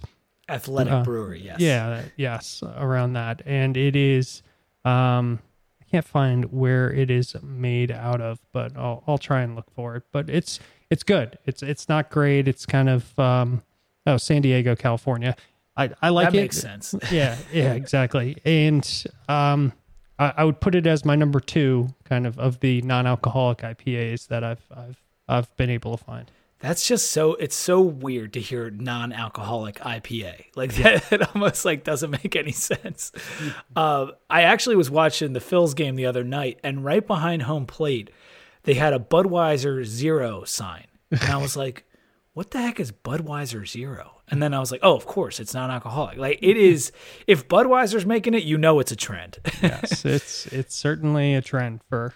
[0.50, 1.62] Athletic Uh, Brewery, yes.
[1.62, 3.42] yeah, yes, around that.
[3.46, 4.44] And it is
[4.84, 5.40] um
[5.94, 9.96] can't find where it is made out of, but I'll I'll try and look for
[9.96, 10.04] it.
[10.12, 11.38] But it's it's good.
[11.46, 12.48] It's it's not great.
[12.48, 13.62] It's kind of um
[14.08, 15.36] oh, San Diego, California.
[15.78, 16.32] I I like it.
[16.32, 16.42] that it.
[16.42, 16.96] makes sense.
[17.12, 18.38] yeah, yeah, exactly.
[18.44, 19.72] And um
[20.18, 24.28] I, I would put it as my number 2 kind of of the non-alcoholic IPAs
[24.30, 26.32] that I've I've I've been able to find.
[26.64, 30.46] That's just so it's so weird to hear non-alcoholic IPA.
[30.56, 33.12] Like that it almost like doesn't make any sense.
[33.76, 37.66] Uh, I actually was watching the Phils game the other night, and right behind home
[37.66, 38.12] plate,
[38.64, 41.86] they had a Budweiser Zero sign, and I was like,
[42.34, 45.54] "What the heck is Budweiser Zero?" And then I was like, "Oh, of course, it's
[45.54, 46.18] non-alcoholic.
[46.18, 46.92] Like it is.
[47.26, 51.82] If Budweiser's making it, you know it's a trend." yes, it's it's certainly a trend
[51.90, 52.14] for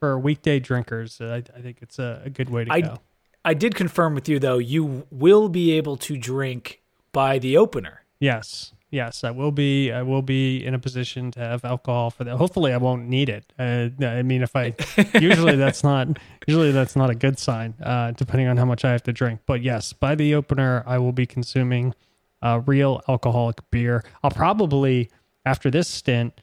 [0.00, 1.20] for weekday drinkers.
[1.20, 2.98] I, I think it's a, a good way to I go.
[3.44, 8.02] I did confirm with you though, you will be able to drink by the opener.
[8.18, 9.92] Yes, yes, I will be.
[9.92, 12.36] I will be in a position to have alcohol for that.
[12.36, 13.52] Hopefully, I won't need it.
[13.58, 14.74] Uh, I mean, if I
[15.20, 18.92] usually that's not usually that's not a good sign, uh, depending on how much I
[18.92, 19.40] have to drink.
[19.46, 21.94] But yes, by the opener, I will be consuming
[22.40, 24.04] uh, real alcoholic beer.
[24.22, 25.10] I'll probably
[25.44, 26.40] after this stint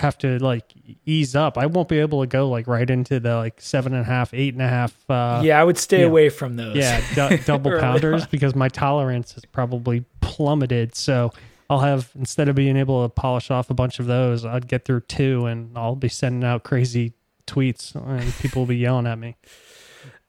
[0.00, 0.64] have to like
[1.04, 1.56] ease up.
[1.58, 4.32] I won't be able to go like right into the like seven and a half,
[4.34, 4.94] eight and a half.
[5.10, 6.76] Uh, yeah, I would stay away from those.
[6.76, 8.28] yeah, du- double pounders on.
[8.30, 10.94] because my tolerance has probably plummeted.
[10.94, 11.32] So
[11.70, 14.84] I'll have instead of being able to polish off a bunch of those, I'd get
[14.84, 17.12] through two, and I'll be sending out crazy
[17.46, 19.36] tweets, and people will be yelling at me.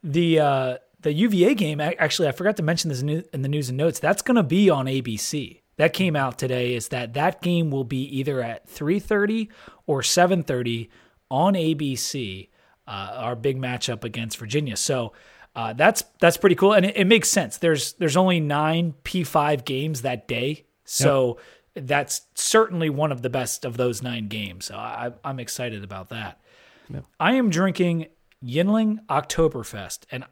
[0.03, 1.79] the uh, the UVA game.
[1.79, 3.99] Actually, I forgot to mention this in the news and notes.
[3.99, 5.61] That's going to be on ABC.
[5.79, 9.47] That came out today is that that game will be either at 3:30
[9.87, 10.89] or 7:30
[11.31, 12.49] on ABC.
[12.85, 14.75] Uh, our big matchup against Virginia.
[14.75, 15.13] So
[15.55, 17.57] uh, that's that's pretty cool, and it, it, makes sense.
[17.57, 21.39] There's there's only nine P5 games that day, so
[21.75, 21.85] yep.
[21.87, 24.65] that's certainly one of the best of those nine games.
[24.65, 26.41] So I, am excited about that.
[26.89, 27.05] Yep.
[27.19, 28.07] I am drinking
[28.43, 30.25] Yuengling Oktoberfest, and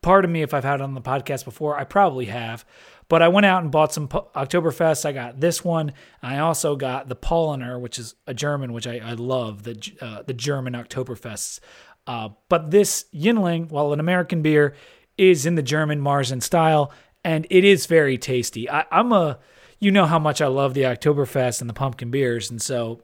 [0.00, 1.78] pardon me if I've had it on the podcast before.
[1.78, 2.64] I probably have,
[3.12, 5.04] but I went out and bought some Oktoberfest.
[5.04, 5.92] I got this one.
[6.22, 10.22] I also got the Paulaner, which is a German, which I, I love the uh,
[10.22, 11.60] the German Oktoberfests.
[12.06, 14.74] Uh, but this Yuengling, while an American beer,
[15.18, 16.90] is in the German Marzen style,
[17.22, 18.70] and it is very tasty.
[18.70, 19.38] I, I'm a,
[19.78, 23.02] you know how much I love the Oktoberfest and the pumpkin beers, and so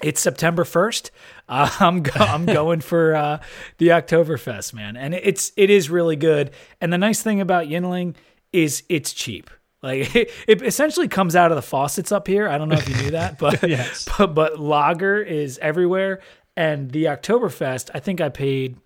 [0.00, 1.10] it's September 1st.
[1.48, 3.40] Uh, I'm go- I'm going for uh,
[3.78, 6.52] the Oktoberfest, man, and it's it is really good.
[6.80, 8.14] And the nice thing about Yuengling
[8.52, 9.50] is it's cheap.
[9.82, 12.48] Like it, it, essentially comes out of the faucets up here.
[12.48, 14.08] I don't know if you knew that, but yes.
[14.18, 16.20] but, but lager is everywhere.
[16.56, 18.76] And the Oktoberfest, I think I paid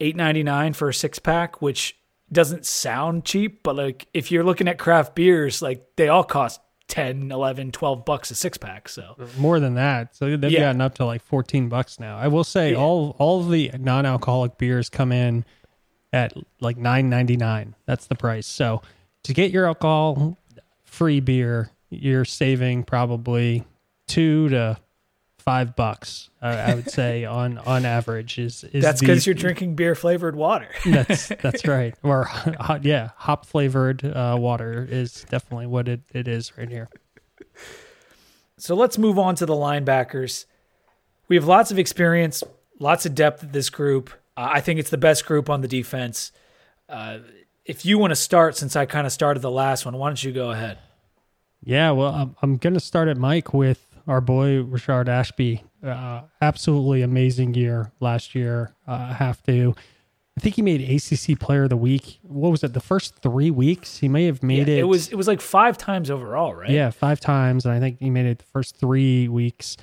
[0.00, 1.96] eight ninety nine for a six pack, which
[2.32, 6.60] doesn't sound cheap, but like if you're looking at craft beers, like they all cost
[6.90, 8.88] 10, 11, 12 bucks a six pack.
[8.88, 10.14] So more than that.
[10.14, 10.60] So they've yeah.
[10.60, 12.18] gotten up to like 14 bucks now.
[12.18, 12.78] I will say yeah.
[12.78, 15.44] all all the non-alcoholic beers come in
[16.12, 17.74] at like 9.99.
[17.86, 18.46] That's the price.
[18.46, 18.82] So
[19.24, 20.38] to get your alcohol
[20.84, 23.64] free beer, you're saving probably
[24.06, 24.78] two to
[25.40, 26.30] five bucks.
[26.42, 30.36] Uh, I would say on on average is is that's because you're drinking beer flavored
[30.36, 30.68] water.
[30.86, 31.94] that's that's right.
[32.02, 36.88] Or hot, yeah, hop flavored uh, water is definitely what it, it is right here.
[38.58, 40.44] So let's move on to the linebackers.
[41.28, 42.42] We have lots of experience,
[42.78, 44.10] lots of depth at this group.
[44.40, 46.32] Uh, I think it's the best group on the defense.
[46.88, 47.18] Uh,
[47.66, 50.24] if you want to start, since I kind of started the last one, why don't
[50.24, 50.78] you go ahead?
[51.62, 55.62] Yeah, well, I'm, I'm going to start at Mike with our boy Rayshard Ashby.
[55.84, 58.74] Uh, absolutely amazing year last year.
[58.88, 59.74] Uh, I have to.
[60.38, 62.18] I think he made ACC Player of the Week.
[62.22, 62.72] What was it?
[62.72, 64.78] The first three weeks, he may have made yeah, it.
[64.78, 66.70] It was it was like five times overall, right?
[66.70, 69.76] Yeah, five times, and I think he made it the first three weeks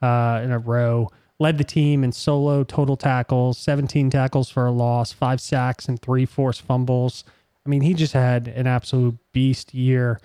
[0.00, 1.10] uh, in a row.
[1.40, 6.00] Led the team in solo total tackles, 17 tackles for a loss, five sacks, and
[6.00, 7.24] three forced fumbles.
[7.66, 10.20] I mean, he just had an absolute beast year.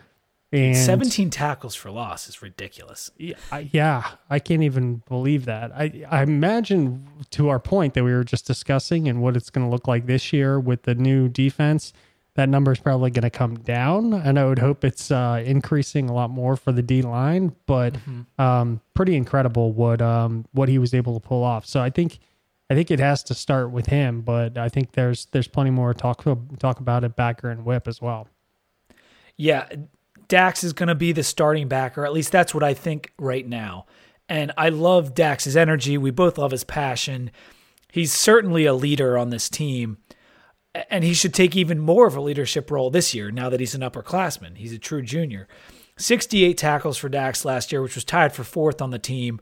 [0.51, 3.12] And 17 tackles for loss is ridiculous.
[3.18, 5.72] Yeah, I, yeah, I can't even believe that.
[5.72, 9.66] I, I imagine to our point that we were just discussing and what it's going
[9.66, 11.93] to look like this year with the new defense–
[12.39, 16.09] that number is probably going to come down, and I would hope it's uh, increasing
[16.09, 17.53] a lot more for the D line.
[17.65, 18.41] But mm-hmm.
[18.41, 21.65] um, pretty incredible what um, what he was able to pull off.
[21.65, 22.19] So I think
[22.69, 25.93] I think it has to start with him, but I think there's there's plenty more
[25.93, 26.25] talk
[26.59, 28.29] talk about it backer and whip as well.
[29.35, 29.67] Yeah,
[30.29, 32.05] Dax is going to be the starting backer.
[32.05, 33.85] At least that's what I think right now.
[34.29, 35.97] And I love Dax's energy.
[35.97, 37.31] We both love his passion.
[37.91, 39.97] He's certainly a leader on this team
[40.74, 43.76] and he should take even more of a leadership role this year now that he's
[43.76, 44.57] an upperclassman.
[44.57, 45.47] He's a true junior.
[45.97, 49.41] 68 tackles for Dax last year, which was tied for fourth on the team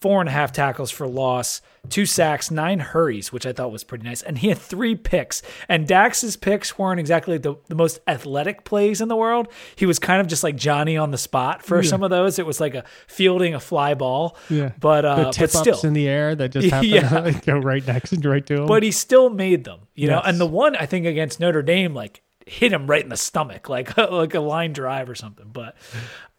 [0.00, 3.82] four and a half tackles for loss, two sacks, nine hurries, which I thought was
[3.82, 4.22] pretty nice.
[4.22, 5.42] And he had three picks.
[5.68, 9.48] And Dax's picks weren't exactly the, the most athletic plays in the world.
[9.74, 11.88] He was kind of just like Johnny on the spot for yeah.
[11.88, 12.38] some of those.
[12.38, 14.36] It was like a fielding a fly ball.
[14.48, 14.72] Yeah.
[14.78, 17.08] But uh the tip but still, ups in the air that just happen yeah.
[17.08, 18.66] to go right next and right to him.
[18.66, 20.10] But he still made them, you yes.
[20.10, 20.20] know.
[20.20, 23.68] And the one I think against Notre Dame, like hit him right in the stomach,
[23.68, 25.50] like like a line drive or something.
[25.52, 25.76] But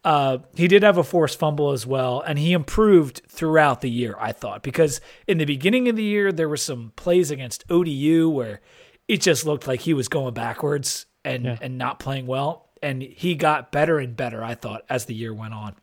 [0.04, 4.16] uh, he did have a forced fumble as well, and he improved throughout the year,
[4.20, 8.30] I thought, because in the beginning of the year, there were some plays against ODU
[8.30, 8.62] where
[9.08, 11.58] it just looked like he was going backwards and, yeah.
[11.62, 12.70] and not playing well.
[12.82, 15.76] And he got better and better, I thought, as the year went on.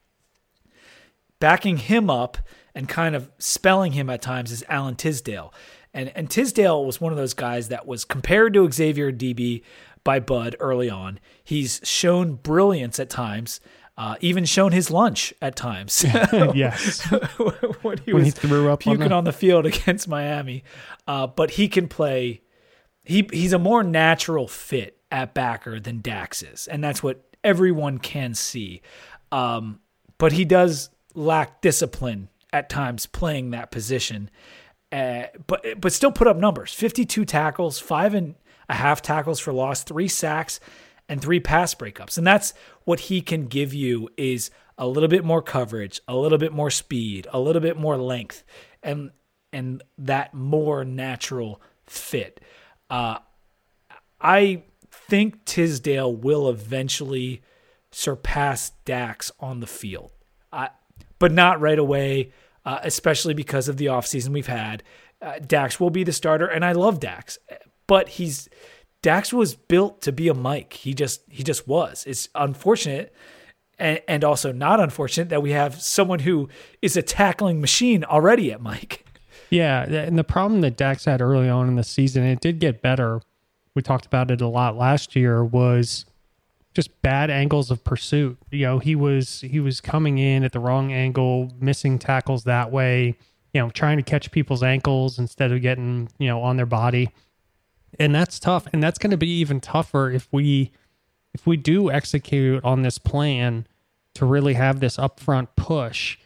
[1.39, 2.39] Backing him up
[2.75, 5.53] and kind of spelling him at times is Alan Tisdale.
[5.93, 9.63] And, and Tisdale was one of those guys that was compared to Xavier Adibi
[10.05, 11.19] by Bud early on.
[11.45, 13.61] He's shown brilliance at times
[13.99, 16.05] uh, even shown his lunch at times.
[16.55, 17.03] yes,
[17.83, 20.65] when he when was he threw up puking on the, on the field against Miami.
[21.07, 22.43] Uh, but he can play.
[23.05, 27.99] He he's a more natural fit at backer than Dax is, and that's what everyone
[27.99, 28.83] can see.
[29.33, 29.81] Um,
[30.19, 34.31] but he does lack discipline at times playing that position.
[34.93, 38.35] Uh, but but still put up numbers: fifty-two tackles, five and
[38.69, 40.61] a half tackles for loss, three sacks
[41.09, 42.19] and three pass breakups.
[42.19, 42.55] And that's
[42.87, 46.71] what he can give you is a little bit more coverage, a little bit more
[46.71, 48.45] speed, a little bit more length,
[48.83, 49.11] and
[49.53, 52.41] and that more natural fit.
[52.89, 53.19] Uh,
[54.21, 57.43] I think Tisdale will eventually
[57.91, 60.13] surpass Dax on the field.
[60.53, 60.69] Uh,
[61.19, 62.33] but not right away,
[62.65, 64.83] uh, especially because of the offseason we've had.
[65.21, 67.39] Uh, Dax will be the starter, and I love Dax,
[67.87, 68.49] but he's
[69.07, 70.73] Dax was built to be a Mike.
[70.73, 72.03] He just he just was.
[72.09, 73.15] It's unfortunate
[73.79, 76.49] and, and also not unfortunate that we have someone who
[76.83, 79.07] is a tackling machine already at Mike.
[79.49, 82.83] Yeah, and the problem that Dax had early on in the season, it did get
[82.83, 83.21] better.
[83.77, 85.45] We talked about it a lot last year.
[85.45, 86.05] Was
[86.75, 88.37] just bad angles of pursuit.
[88.51, 92.73] You know, he was he was coming in at the wrong angle, missing tackles that
[92.73, 93.17] way.
[93.55, 97.13] You know, trying to catch people's ankles instead of getting you know on their body,
[97.99, 98.67] and that's tough.
[98.73, 100.73] And that's going to be even tougher if we
[101.35, 103.67] if we do execute on this plan
[104.15, 106.17] to really have this upfront push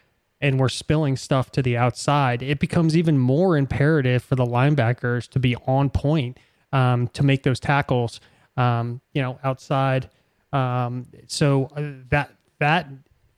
[0.41, 5.29] and we're spilling stuff to the outside, it becomes even more imperative for the linebackers
[5.29, 6.39] to be on point
[6.73, 8.21] um, to make those tackles,
[8.57, 10.09] um, you know, outside.
[10.53, 12.89] Um, so uh, that that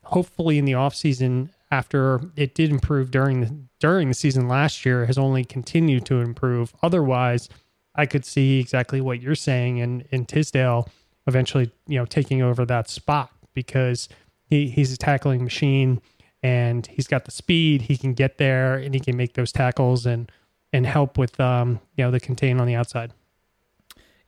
[0.04, 5.06] hopefully in the offseason after it did improve during the during the season last year
[5.06, 6.74] has only continued to improve.
[6.82, 7.48] Otherwise,
[7.94, 10.88] I could see exactly what you're saying in in Tisdale
[11.26, 14.08] eventually, you know, taking over that spot because
[14.48, 16.00] he, he's a tackling machine
[16.42, 17.82] and he's got the speed.
[17.82, 20.30] He can get there and he can make those tackles and
[20.72, 23.12] and help with um, you know the contain on the outside.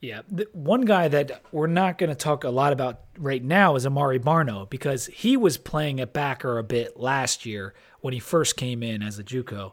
[0.00, 3.74] Yeah, the one guy that we're not going to talk a lot about right now
[3.74, 8.20] is Amare Barno because he was playing at backer a bit last year when he
[8.20, 9.72] first came in as a JUCO,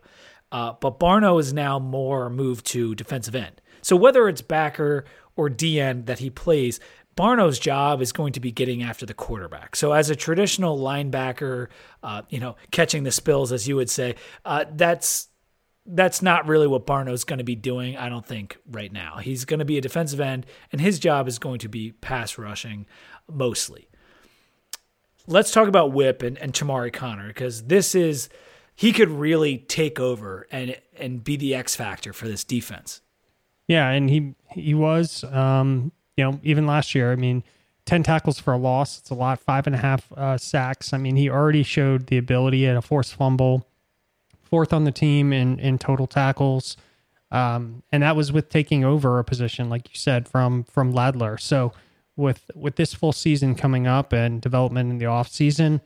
[0.53, 3.59] uh, but Barno is now more moved to defensive end.
[3.81, 5.05] So whether it's backer
[5.35, 6.79] or DN that he plays,
[7.15, 9.75] Barno's job is going to be getting after the quarterback.
[9.75, 11.67] So, as a traditional linebacker,
[12.03, 14.15] uh, you know, catching the spills, as you would say,
[14.45, 15.27] uh, that's
[15.85, 17.97] that's not really what Barno's going to be doing.
[17.97, 19.17] I don't think right now.
[19.17, 22.37] He's going to be a defensive end, and his job is going to be pass
[22.37, 22.85] rushing
[23.29, 23.89] mostly.
[25.27, 28.29] Let's talk about Whip and, and Chamarri Conner because this is
[28.75, 33.01] he could really take over and and be the X factor for this defense.
[33.71, 35.23] Yeah, and he he was.
[35.23, 37.41] Um, you know, even last year, I mean,
[37.85, 38.99] 10 tackles for a loss.
[38.99, 39.39] It's a lot.
[39.39, 40.91] Five and a half uh, sacks.
[40.91, 43.65] I mean, he already showed the ability at a forced fumble,
[44.43, 46.75] fourth on the team in, in total tackles.
[47.31, 51.39] Um, and that was with taking over a position, like you said, from from Ladler.
[51.39, 51.71] So
[52.17, 55.79] with with this full season coming up and development in the off season,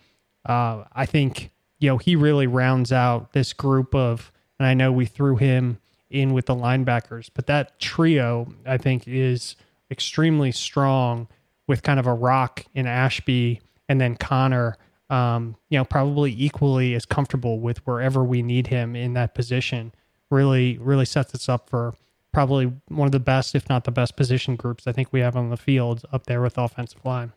[0.44, 4.32] uh, I think you know he really rounds out this group of.
[4.58, 5.80] And I know we threw him
[6.16, 9.56] in with the linebackers, but that trio I think is
[9.92, 11.28] extremely strong
[11.68, 14.78] with kind of a rock in Ashby and then Conner.
[15.10, 19.94] um, you know, probably equally as comfortable with wherever we need him in that position.
[20.32, 21.94] Really, really sets us up for
[22.34, 25.36] probably one of the best, if not the best, position groups I think we have
[25.36, 27.32] on the field up there with offensive line.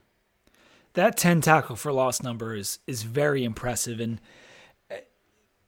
[0.95, 4.21] That ten tackle for loss number is is very impressive, and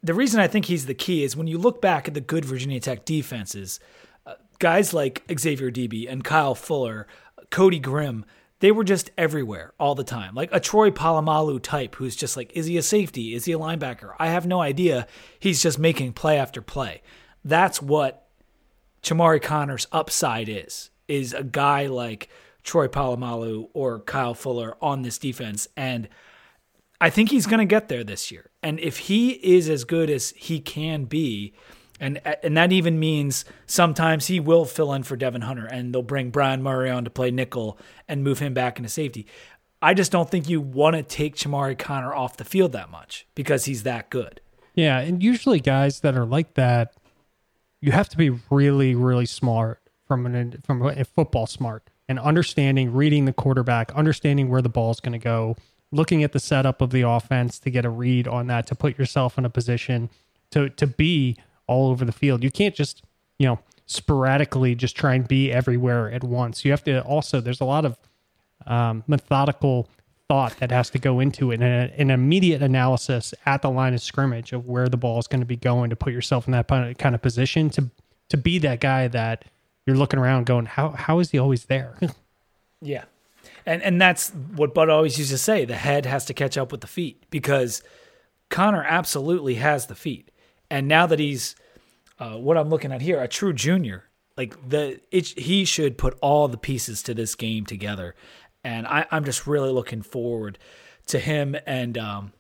[0.03, 2.45] the reason I think he's the key is when you look back at the good
[2.45, 3.81] Virginia Tech defenses
[4.27, 7.07] uh, guys like Xavier Adibi and Kyle Fuller,
[7.51, 8.25] Cody Grimm,
[8.61, 10.35] they were just everywhere all the time.
[10.35, 13.35] Like a Troy Polamalu type who's just like, is he a safety?
[13.35, 14.15] Is he a linebacker?
[14.19, 15.07] I have no idea.
[15.39, 17.03] He's just making play after play.
[17.43, 18.29] That's what
[19.03, 22.29] Chamarri Conner's upside is, is a guy like
[22.63, 25.67] Troy Polamalu or Kyle Fuller on this defense.
[25.75, 26.09] And
[27.01, 28.51] I think he's going to get there this year.
[28.63, 31.55] And if he is as good as he can be,
[31.99, 36.03] and and that even means sometimes he will fill in for Devon Hunter, and they'll
[36.03, 37.79] bring Brion Murray on to play nickel
[38.09, 39.27] and move him back into safety.
[39.83, 43.27] I just don't think you want to take Chamarri Conner off the field that much
[43.35, 44.41] because he's that good.
[44.75, 46.95] Yeah, and usually guys that are like that,
[47.81, 52.93] you have to be really, really smart from an from a football smart and understanding,
[52.93, 55.57] reading the quarterback, understanding where the ball is going to go,
[55.93, 58.99] looking at the setup of the offense to get a read on that, to put
[58.99, 60.11] yourself in a position
[60.51, 61.37] to to be
[61.67, 62.43] all over the field.
[62.43, 63.03] You can't just,
[63.39, 66.65] you know, sporadically just try and be everywhere at once.
[66.65, 67.97] You have to also, there's a lot of
[68.67, 69.89] um, methodical
[70.29, 74.01] thought that has to go into it and an immediate analysis at the line of
[74.01, 76.69] scrimmage of where the ball is going to be going to put yourself in that
[76.69, 77.91] kind of position to
[78.29, 79.45] to be that guy that
[79.87, 81.99] you're looking around going how how is he always there
[82.81, 83.03] yeah
[83.71, 86.73] and and that's what bud always used to say the head has to catch up
[86.73, 87.83] with the feet because
[88.49, 90.31] Conner absolutely has the feet
[90.71, 91.57] and now that he's
[92.21, 94.05] uh, what I'm looking at here, a true junior,
[94.37, 98.15] like the it, he should put all the pieces to this game together,
[98.63, 100.59] and I, am just really looking forward
[101.07, 102.33] to him and um,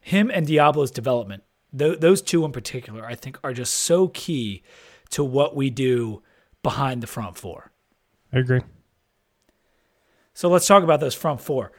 [0.00, 1.44] him and Deablo's development.
[1.76, 4.62] Th- those two in particular, I think, are just so key
[5.10, 6.22] to what we do
[6.62, 7.70] behind the front four.
[8.32, 8.62] I agree.
[10.36, 11.72] So let's talk about those front four.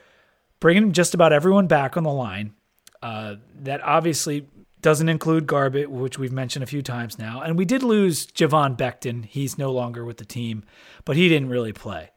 [0.59, 2.55] bringing just about everyone back on the line.
[3.03, 4.47] Uh, that obviously
[4.81, 7.41] doesn't include Garbett, which we've mentioned a few times now.
[7.41, 9.25] And we did lose Javon Beckton.
[9.25, 10.63] He's no longer with the team,
[11.05, 12.09] but he didn't really play.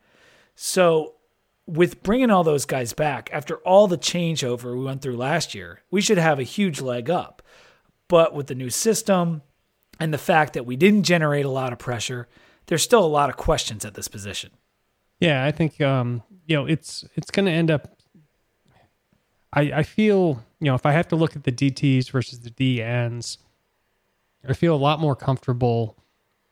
[0.55, 1.17] So,
[1.67, 5.83] with bringing all those guys back, after all the changeover we went through last year,
[5.91, 7.43] we should have a huge leg up.
[8.09, 9.43] But with the new system
[10.01, 12.29] and the fact that we didn't generate a lot of pressure,
[12.67, 14.53] there's still a lot of questions at this position.
[15.21, 17.97] Yeah, I think um, you know it's it's going to end up.
[19.53, 22.51] I I feel you know if I have to look at the DTS versus the
[22.51, 23.39] DNs,
[24.47, 25.97] I feel a lot more comfortable.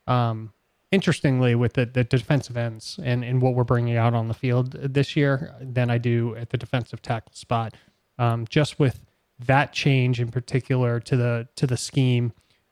[0.07, 0.53] Um,
[0.89, 4.71] interestingly, with the, the defensive ends and, and what we're bringing out on the field
[4.71, 7.75] this year than I do at the defensive tackle spot.
[8.17, 9.01] Um, just with
[9.45, 12.31] that change in particular to the to the scheme,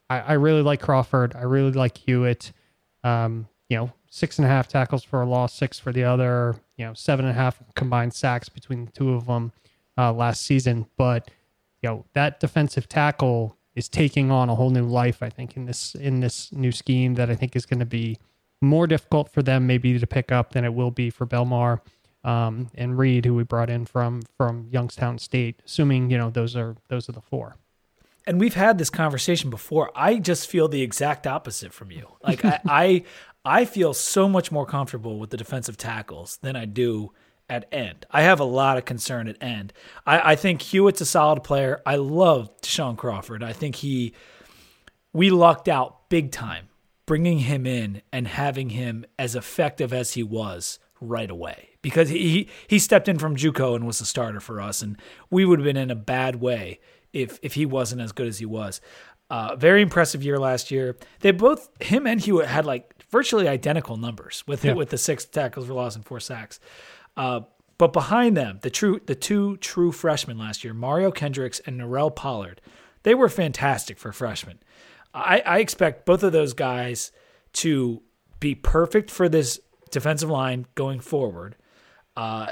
[0.09, 1.35] I, I really like Crawford.
[1.35, 2.53] I really like Hewitt.
[3.03, 6.55] Um, you know, six and a half tackles for a loss, six for the other.
[6.77, 9.51] You know, seven and a half combined sacks between the two of them
[9.97, 10.87] uh, last season.
[10.97, 11.29] But
[11.81, 15.21] you know, that defensive tackle is taking on a whole new life.
[15.21, 18.17] I think in this in this new scheme that I think is going to be
[18.61, 21.79] more difficult for them maybe to pick up than it will be for Belmar
[22.23, 25.61] um, and Reed, who we brought in from from Youngstown State.
[25.65, 27.55] Assuming you know those are those are the four.
[28.25, 29.89] And we've had this conversation before.
[29.95, 32.11] I just feel the exact opposite from you.
[32.21, 33.03] Like I, I
[33.47, 37.13] I feel so much more comfortable with the defensive tackles than I do
[37.49, 38.05] at end.
[38.11, 39.71] I have a lot of concern at end.
[40.05, 41.81] I, I think Hewitt's a solid player.
[41.85, 43.43] I love DaShawn Crawford.
[43.43, 44.13] I think he,
[45.13, 46.67] we lucked out big time
[47.05, 52.49] bringing him in and having him as effective as he was right away because he
[52.67, 54.97] he stepped in from JUCO and was a starter for us, and
[55.29, 56.79] we would have been in a bad way
[57.13, 58.81] if if he wasn't as good as he was.
[59.29, 60.97] Uh, very impressive year last year.
[61.19, 64.73] They both him and Hewitt had like virtually identical numbers with yeah.
[64.73, 66.59] with the six tackles for loss and four sacks.
[67.15, 67.41] Uh,
[67.77, 72.15] but behind them, the true the two true freshmen last year, Mario Kendricks and Norell
[72.15, 72.61] Pollard,
[73.03, 74.59] they were fantastic for freshmen.
[75.13, 77.11] I, I expect both of those guys
[77.53, 78.01] to
[78.39, 79.59] be perfect for this
[79.91, 81.55] defensive line going forward.
[82.15, 82.47] Uh,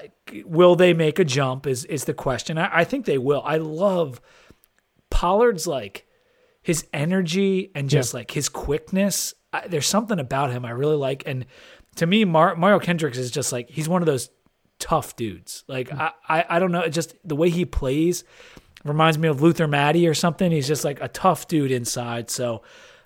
[0.45, 1.65] will they make a jump?
[1.65, 2.57] Is is the question?
[2.57, 3.41] I, I think they will.
[3.43, 4.21] I love
[5.09, 6.07] Pollard's like
[6.65, 8.21] his energy and just yeah.
[8.21, 9.35] like his quickness.
[9.53, 11.45] I, there's something about him I really like, and
[11.97, 14.31] to me, Mar- Mario Kendricks is just like he's one of those
[14.79, 15.63] tough dudes.
[15.67, 18.23] Like I, I, I don't know, just the way he plays
[18.83, 20.51] reminds me of Luther Maddy or something.
[20.51, 22.31] He's just like a tough dude inside.
[22.31, 22.63] So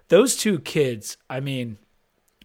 [0.07, 1.77] those two kids, I mean,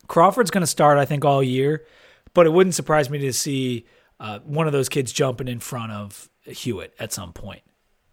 [0.09, 1.87] Crawford's going to start, I think, all year,
[2.35, 3.87] but it wouldn't surprise me to see
[4.19, 7.63] uh, one of those kids jumping in front of Hewitt at some point.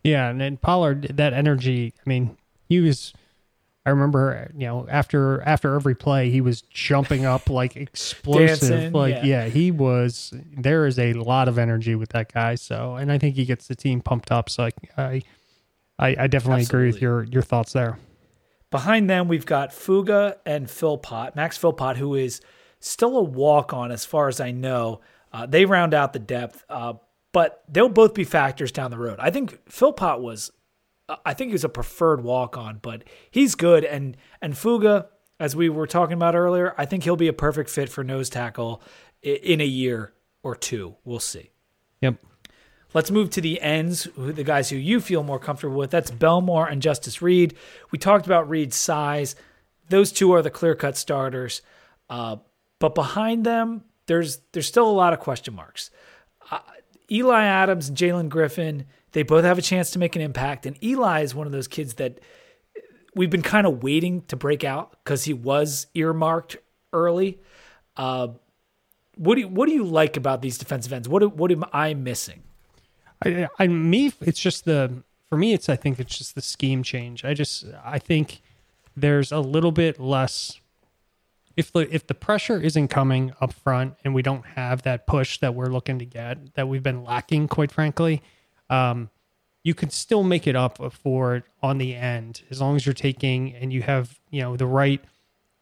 [0.03, 1.93] Yeah, and then Pollard, that energy.
[1.97, 2.37] I mean,
[2.71, 3.13] he was
[3.85, 8.69] I remember, you know, after after every play, he was jumping up like explosive.
[8.69, 9.25] Dancing, like, yeah.
[9.25, 9.45] yeah.
[9.45, 10.33] he was.
[10.55, 12.55] There is a lot of energy with that guy.
[12.55, 14.49] So, and I think he gets the team pumped up.
[14.49, 15.23] So, I,
[15.97, 16.63] I, I definitely Absolutely.
[16.63, 17.97] agree with your your thoughts there.
[18.69, 22.39] Behind them, we've got Fuga and Philpott, Max Philpott, who is
[22.79, 25.01] still a walk on as far as I know.
[25.33, 26.93] Uh, they round out the depth, uh,
[27.33, 29.17] but they'll both be factors down the road.
[29.19, 30.51] I think Philpott was
[31.25, 33.83] I think he's a preferred walk on, but he's good.
[33.83, 35.07] And and Fuga,
[35.39, 38.29] as we were talking about earlier, I think he'll be a perfect fit for nose
[38.29, 38.81] tackle
[39.21, 40.95] in a year or two.
[41.03, 41.51] We'll see.
[42.01, 42.15] Yep.
[42.93, 45.91] Let's move to the ends, the guys who you feel more comfortable with.
[45.91, 47.55] That's Belmar and Justus Reed.
[47.91, 49.35] We talked about Reed's size.
[49.89, 51.61] Those two are the clear cut starters.
[52.09, 52.37] Uh,
[52.79, 55.89] but behind them, there's there's still a lot of question marks.
[56.49, 56.59] Uh,
[57.09, 60.65] Eli Adams and Jalen Griffin they both have a chance to make an impact.
[60.65, 62.19] And Eli is one of those kids that
[63.15, 66.57] we've been kind of waiting to break out because he was earmarked
[66.93, 67.39] early.
[67.97, 68.29] Uh,
[69.15, 71.07] what do you, what do you like about these defensive ends?
[71.07, 72.43] What what am I missing?
[73.23, 76.83] I, I me it's just the for me it's I think it's just the scheme
[76.83, 77.25] change.
[77.25, 78.41] I just I think
[78.95, 80.59] there's a little bit less
[81.57, 85.37] if the if the pressure isn't coming up front and we don't have that push
[85.39, 88.21] that we're looking to get that we've been lacking quite frankly
[88.71, 89.09] um,
[89.63, 92.93] you can still make it up for it on the end as long as you're
[92.93, 95.03] taking and you have you know the right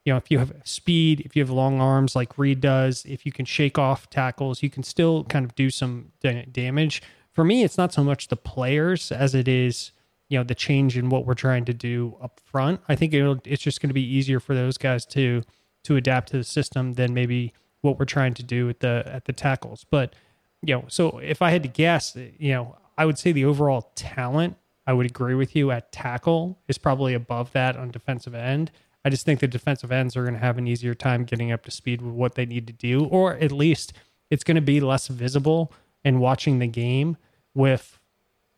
[0.05, 3.26] you know if you have speed if you have long arms like reed does if
[3.26, 7.01] you can shake off tackles you can still kind of do some damage.
[7.34, 9.91] For me it's not so much the players as it is
[10.30, 12.82] you know the change in what we're trying to do up front.
[12.88, 15.41] I think it's just going to be easier for those guys to
[15.84, 19.26] to adapt to the system than maybe what we're trying to do at the at
[19.26, 19.86] the tackles.
[19.89, 20.14] But
[20.62, 23.93] you know so if i had to guess you know I would say the overall
[23.95, 28.71] talent, I would agree with you at tackle is probably above that on defensive end.
[29.05, 31.63] I just think the defensive ends are going to have an easier time getting up
[31.63, 33.93] to speed with what they need to do, or at least
[34.29, 35.71] it's going to be less visible
[36.03, 37.15] and watching the game
[37.53, 37.97] with,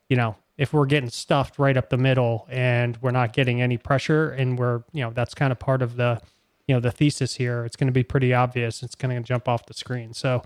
[0.08, 3.76] you know, if we're getting stuffed right up the middle and we're not getting any
[3.78, 6.20] pressure and we're, you know, that's kind of part of the,
[6.66, 7.64] you know, the thesis here.
[7.64, 8.82] It's going to be pretty obvious.
[8.82, 10.12] It's going to jump off the screen.
[10.12, 10.42] So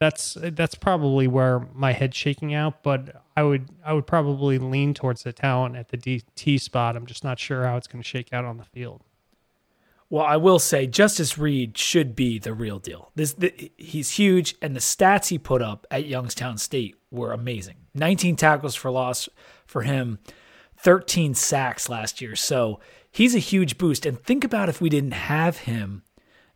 [0.00, 2.82] that's that's probably where my head's shaking out.
[2.82, 6.96] But I would I would probably lean towards the talent at the DT spot.
[6.96, 9.04] I'm just not sure how it's going to shake out on the field.
[10.08, 13.12] Well, I will say Justus Reed should be the real deal.
[13.14, 17.76] This the, he's huge, and the stats he put up at Youngstown State were amazing.
[17.94, 19.28] 19 tackles for loss
[19.66, 20.18] for him,
[20.78, 22.34] 13 sacks last year.
[22.34, 22.80] So
[23.10, 24.06] he's a huge boost.
[24.06, 26.02] And think about if we didn't have him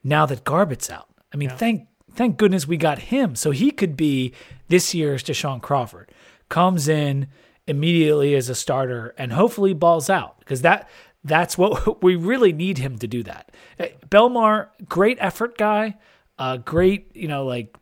[0.03, 1.09] now that Garbutt's out.
[1.33, 1.57] I mean, yeah.
[1.57, 3.35] thank thank goodness we got him.
[3.35, 4.33] So he could be
[4.69, 6.11] this year's DaShawn Crawford.
[6.49, 7.29] Comes in
[7.67, 10.89] immediately as a starter and hopefully balls out because that
[11.25, 13.51] that's what we really need him to do that.
[13.79, 15.97] Eh, Belmar, great effort guy,
[16.39, 17.77] uh, great, you know, like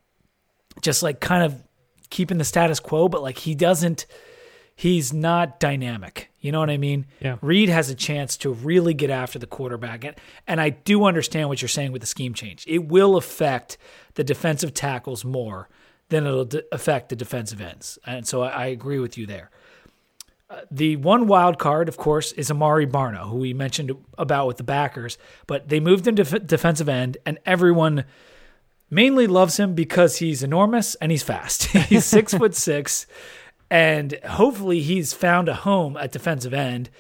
[0.81, 1.63] just like kind of
[2.11, 4.07] keeping the status quo, but like he doesn't,
[4.75, 6.31] he's not dynamic.
[6.43, 7.07] You know what I mean?
[7.21, 7.37] Yeah.
[7.41, 10.05] Reed has a chance to really get after the quarterback.
[10.05, 10.17] And,
[10.47, 12.65] and I do understand what you're saying with the scheme change.
[12.67, 13.79] It will affect
[14.15, 15.69] the defensive tackles more
[16.09, 17.97] than it'll affect the defensive ends.
[18.05, 19.51] And so I, I agree with you there.
[20.51, 24.57] Uh, the one wild card, of course, is Amare Barno, who we mentioned about with
[24.57, 25.17] the backers,
[25.47, 28.05] but they moved him to def- defensive end, and everyone
[28.91, 31.65] mainly loves him because he's enormous and he's fast.
[31.89, 33.07] he's six foot six,
[33.73, 36.91] and hopefully he's found a home at defensive end.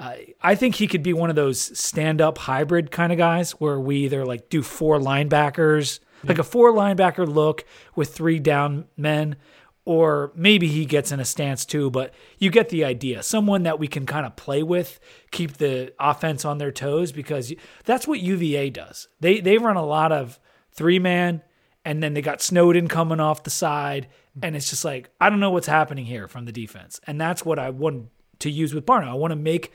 [0.00, 3.52] Uh, I think he could be one of those stand up hybrid kind of guys
[3.52, 8.86] where we either like do four linebackers, like a four linebacker look with three down
[8.96, 9.36] men,
[9.84, 13.22] or maybe he gets in a stance too, but you get the idea.
[13.22, 14.98] Someone that we can kind of play with,
[15.30, 17.52] keep the offense on their toes because
[17.84, 19.08] that's what UVA does.
[19.20, 20.40] They they run a lot of
[20.72, 21.42] three man
[21.84, 24.08] and then they got Snowden coming off the side
[24.42, 27.00] and it's just like I don't know what's happening here from the defense.
[27.06, 28.08] And that's what I want
[28.40, 29.08] to use with Barno.
[29.08, 29.72] I want to make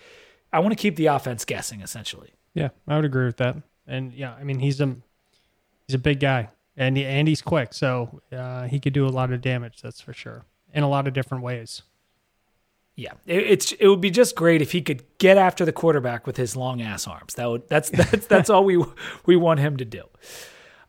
[0.52, 2.34] I want to keep the offense guessing essentially.
[2.54, 3.58] Yeah, I would agree with that.
[3.88, 4.96] And yeah, I mean he's a
[5.88, 6.50] he's a big guy
[6.80, 9.82] and he, and he's quick, so uh, he could do a lot of damage.
[9.82, 11.84] That's for sure, in a lot of different ways.
[12.96, 16.26] Yeah, it, it's it would be just great if he could get after the quarterback
[16.26, 17.36] with his long ass arms.
[17.36, 18.84] That would that's that's that's all we
[19.26, 20.04] we want him to do.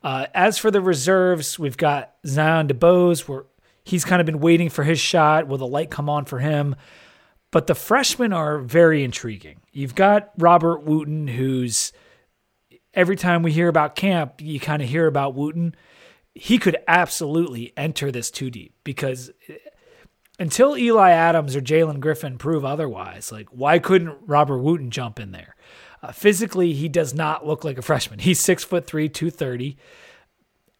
[0.02, 3.28] Uh, as for the reserves, we've got Zion DeBose.
[3.28, 3.44] Where
[3.84, 5.46] he's kind of been waiting for his shot.
[5.46, 6.76] Will the light come on for him?
[7.50, 9.60] But the freshmen are very intriguing.
[9.72, 11.92] You've got Robert Wooten, who's
[12.94, 15.74] every time we hear about camp, you kind of hear about Wooten.
[16.34, 19.30] He could absolutely enter this two deep because
[20.38, 25.32] until Eli Adams or Jalen Griffin prove otherwise, like why couldn't Robert Wooten jump in
[25.32, 25.56] there?
[26.02, 28.20] Uh, physically, he does not look like a freshman.
[28.20, 29.76] He's six foot three, two thirty.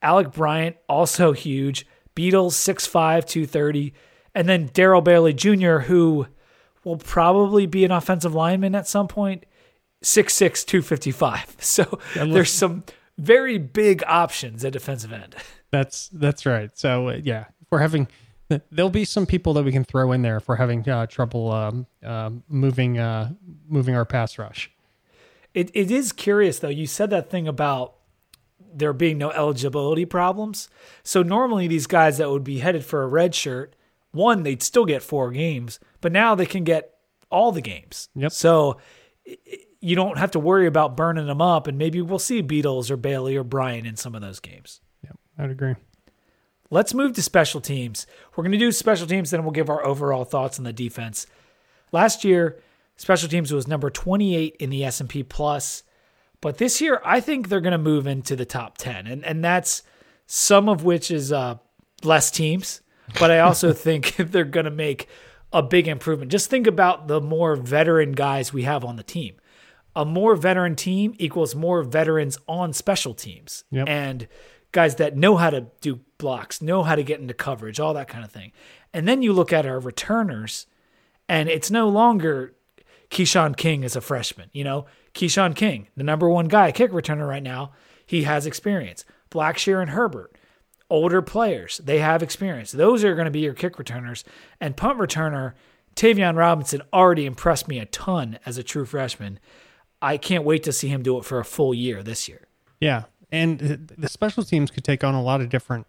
[0.03, 1.87] Alec Bryant also huge.
[2.15, 3.95] Beatles six five, two thirty,
[4.35, 6.27] and then Daryl Bailey Jr., who
[6.85, 9.45] will probably be an offensive lineman at some point.
[10.03, 11.57] 6'6", 255.
[11.61, 12.85] So there's some
[13.19, 15.37] very big options at defensive end.
[15.71, 16.77] That's that's right.
[16.77, 18.09] So uh, yeah, we're having
[18.71, 21.53] there'll be some people that we can throw in there if we're having uh, trouble
[21.53, 23.33] um, uh, moving uh,
[23.69, 24.71] moving our pass rush.
[25.55, 26.69] It it is curious though.
[26.69, 27.95] You said that thing about
[28.73, 30.69] there being no eligibility problems.
[31.03, 33.75] So normally these guys that would be headed for a red shirt,
[34.13, 36.95] one they'd still get four games, but now they can get
[37.31, 38.09] all the games.
[38.15, 38.33] Yep.
[38.33, 38.79] So
[39.81, 42.97] you don't have to worry about burning them up, and maybe we'll see Beatles or
[42.97, 44.81] Bailey or Brian in some of those games.
[45.03, 45.75] Yeah, I'd agree.
[46.71, 48.07] Let's move to special teams.
[48.35, 51.27] We're going to do special teams, then we'll give our overall thoughts on the defense.
[51.93, 52.61] Last year,
[52.97, 55.83] special teams was number 28 in the S&P plus,
[56.41, 59.45] but this year I think they're going to move into the top 10, and and
[59.45, 59.83] that's
[60.27, 61.57] some of which is uh,
[62.03, 62.81] less teams,
[63.19, 65.09] but I also think they're going to make
[65.53, 66.31] a big improvement.
[66.31, 69.35] Just think about the more veteran guys we have on the team
[69.97, 73.89] a more veteran team equals more veterans on special teams yep.
[73.89, 74.29] and
[74.73, 78.09] guys that know how to do blocks, know how to get into coverage, all that
[78.09, 78.53] kind of thing.
[78.93, 80.67] And then you look at our returners,
[81.29, 82.55] and it's no longer
[83.11, 84.49] Keshawn King as a freshman.
[84.53, 87.73] You know, Keshawn King, the number one guy kick returner right now,
[88.07, 89.05] he has experience.
[89.31, 90.37] Blackshear and Herbert,
[90.89, 92.73] older players, they have experience.
[92.73, 94.25] Those are going to be your kick returners.
[94.61, 95.55] And punt returner,
[95.95, 99.39] Tayvion Robinson already impressed me a ton as a true freshman.
[100.03, 102.47] I can't wait to see him do it for a full year this year.
[102.81, 103.59] Yeah, and
[103.97, 105.87] the special teams could take on a lot of different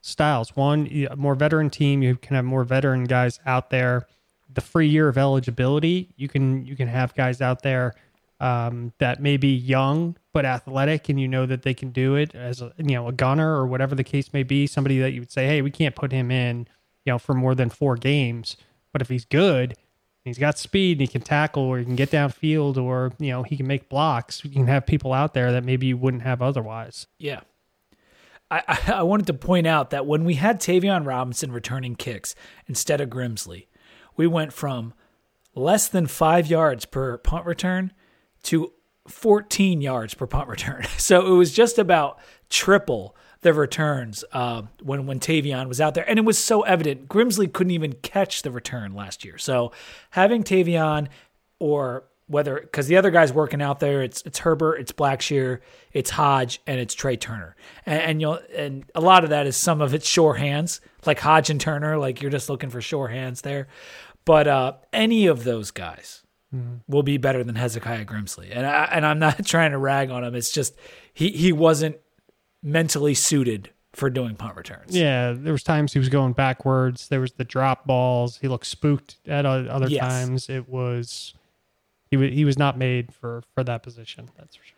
[0.00, 0.54] styles.
[0.56, 4.06] One, more veteran team, you can have more veteran guys out there.
[4.54, 7.94] The free year of eligibility, you can you can have guys out there
[8.40, 12.34] um, that may be young but athletic, and you know that they can do it
[12.34, 14.66] as a you know a gunner or whatever the case may be.
[14.66, 16.66] Somebody that you would say, hey, we can't put him in
[17.04, 18.56] you know, for more than four games.
[18.92, 19.76] But if he's good,
[20.24, 23.42] he's got speed and he can tackle or he can get downfield or, you know,
[23.42, 26.42] he can make blocks, you can have people out there that maybe you wouldn't have
[26.42, 27.06] otherwise.
[27.18, 27.40] Yeah.
[28.50, 32.34] I, I wanted to point out that when we had Tayvion Robinson returning kicks
[32.66, 33.66] instead of Grimsley,
[34.16, 34.94] we went from
[35.54, 37.92] less than five yards per punt return
[38.44, 38.72] to
[39.08, 40.86] 14 yards per punt return.
[40.98, 46.08] So it was just about triple the returns uh, when when Tayvion was out there,
[46.08, 47.08] and it was so evident.
[47.08, 49.36] Grimsley couldn't even catch the return last year.
[49.36, 49.72] So
[50.10, 51.08] having Tayvion
[51.58, 55.60] or whether because the other guys working out there, it's it's Herbert, it's Blackshear,
[55.92, 57.54] it's Hodge, and it's Tre Turner,
[57.84, 61.20] and, and you'll and a lot of that is some of it's sure hands like
[61.20, 63.68] Hodge and Turner, like you're just looking for sure hands there.
[64.24, 66.22] But uh, any of those guys
[66.54, 66.76] mm-hmm.
[66.88, 70.24] will be better than Hezekiah Grimsley, and I, and I'm not trying to rag on
[70.24, 70.34] him.
[70.34, 70.74] It's just
[71.12, 71.96] he he wasn't
[72.62, 74.96] mentally suited for doing punt returns.
[74.96, 77.08] Yeah, there was times he was going backwards.
[77.08, 78.38] There was the drop balls.
[78.38, 80.00] He looked spooked at other yes.
[80.00, 80.48] times.
[80.48, 81.34] It was
[82.12, 84.28] he was he was not made for for that position.
[84.36, 84.76] That's for sure.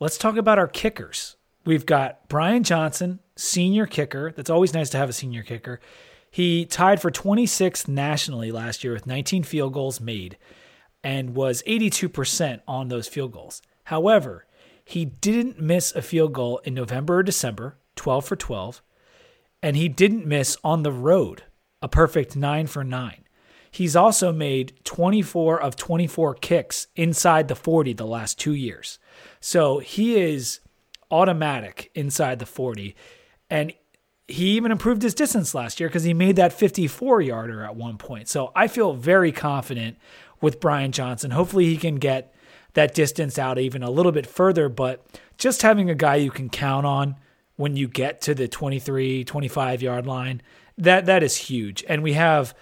[0.00, 1.36] Let's talk about our kickers.
[1.64, 4.32] We've got Brian Johnson, senior kicker.
[4.32, 5.78] That's always nice to have a senior kicker.
[6.28, 10.38] He tied for 26th nationally last year with 19 field goals made
[11.04, 13.62] and was 82% on those field goals.
[13.84, 14.46] However,
[14.84, 18.82] he didn't miss a field goal in November or December, 12 for 12,
[19.62, 21.44] and he didn't miss on the road,
[21.80, 23.24] a perfect 9 for 9.
[23.70, 28.98] He's also made 24 of 24 kicks inside the 40 the last two years.
[29.40, 30.60] So he is
[31.10, 32.96] automatic inside the 40.
[33.48, 33.72] And
[34.26, 37.98] he even improved his distance last year because he made that 54 yarder at one
[37.98, 38.28] point.
[38.28, 39.98] So I feel very confident
[40.40, 41.32] with Brian Johnson.
[41.32, 42.34] Hopefully he can get
[42.74, 44.68] that distance out even a little bit further.
[44.68, 45.04] But
[45.36, 47.16] just having a guy you can count on
[47.56, 50.42] when you get to the 23, 25 yard line,
[50.78, 51.84] that that is huge.
[51.88, 52.54] And we have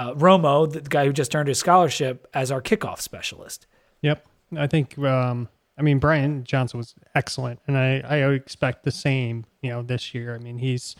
[0.00, 3.66] uh, Romo, the guy who just earned his scholarship, as our kickoff specialist.
[4.02, 4.26] Yep.
[4.56, 7.60] I think, um, I mean, Brian Johnson was excellent.
[7.66, 10.34] And I, I expect the same, you know, this year.
[10.34, 10.96] I mean, he's,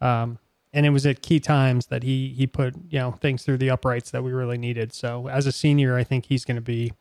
[0.00, 0.38] um,
[0.72, 3.70] and it was at key times that he he put you know things through the
[3.70, 4.92] uprights that we really needed.
[4.92, 6.92] So as a senior, I think he's going to be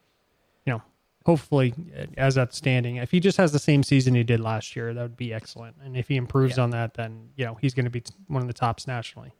[0.65, 0.81] you know,
[1.25, 1.73] hopefully
[2.15, 2.97] as outstanding.
[2.97, 5.75] If he just has the same season he did last year, that would be excellent.
[5.83, 6.63] And if he improves yeah.
[6.63, 9.31] on that, then you know he's going to be one of the tops nationally.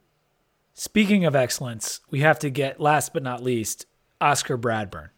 [0.74, 3.86] Speaking of excellence, we have to get last but not least
[4.20, 5.10] Oscar Bradburn.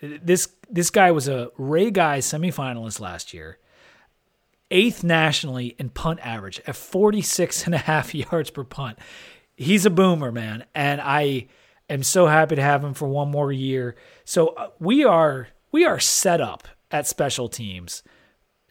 [0.00, 3.58] This this guy was a Ray Guy semifinalist last year,
[4.70, 8.98] eighth nationally in punt average at 46 and a half yards per punt.
[9.56, 11.46] He's a boomer, man, and I
[11.88, 13.94] am so happy to have him for one more year.
[14.24, 18.02] So uh, we are we are set up at special teams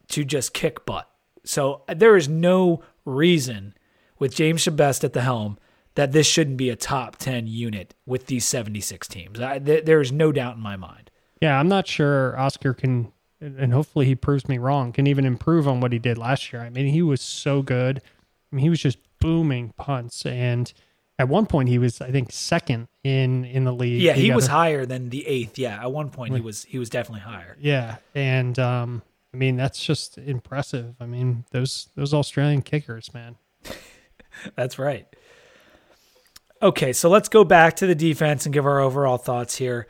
[0.10, 1.10] to just kick butt.
[1.46, 3.74] So there is no reason
[4.20, 5.58] with James Shibest at the helm
[5.96, 9.40] that this shouldn't be a top 10 unit with these 76 teams.
[9.40, 11.12] I, th- there is no doubt in my mind.
[11.42, 15.68] Yeah, I'm not sure Oscar can, and hopefully he proves me wrong, can even improve
[15.68, 16.62] on what he did last year.
[16.62, 18.02] I mean, he was so good.
[18.52, 20.26] I mean, he was just booming punts.
[20.26, 20.72] And
[21.18, 24.02] at one point, he was, I think, second in in the league.
[24.02, 25.58] Yeah, he, he was higher than the eighth.
[25.58, 27.56] Yeah, at one point he was he was definitely higher.
[27.60, 29.02] Yeah, and um,
[29.34, 30.96] I mean that's just impressive.
[31.00, 33.36] I mean those those Australian kickers, man.
[34.56, 35.08] that's right.
[36.64, 39.86] Okay, so let's go back to the defense and give our overall thoughts here.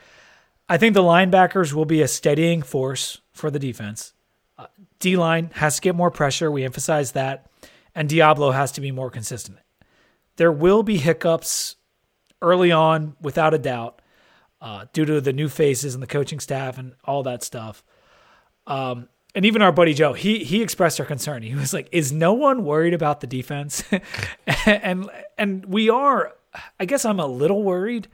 [0.68, 4.14] I think the linebackers will be a steadying force for the defense.
[4.58, 4.66] Uh,
[4.98, 6.50] D line has to get more pressure.
[6.50, 7.46] We emphasize that.
[7.94, 9.60] And Deablo has to be more consistent.
[10.38, 11.76] There will be hiccups
[12.42, 14.02] early on, without a doubt,
[14.60, 17.84] uh, due to the new faces and the coaching staff and all that stuff.
[18.66, 21.44] Um, and even our buddy Joe, he he expressed our concern.
[21.44, 23.84] He was like, "Is no one worried about the defense?"
[24.66, 25.08] and
[25.38, 26.34] and we are.
[26.80, 28.08] I guess I'm a little worried,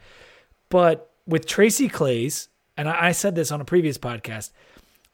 [0.70, 4.52] but with Tracy Claeys, and I, said this on a previous podcast,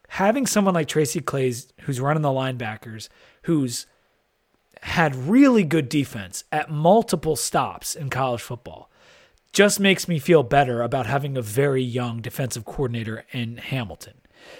[0.10, 3.10] having someone like Tracy Claeys who's running the linebackers,
[3.44, 3.88] who's
[4.82, 8.92] had really good defense at multiple stops in college football
[9.52, 14.14] just makes me feel better about having a very young defensive coordinator in Hamilton.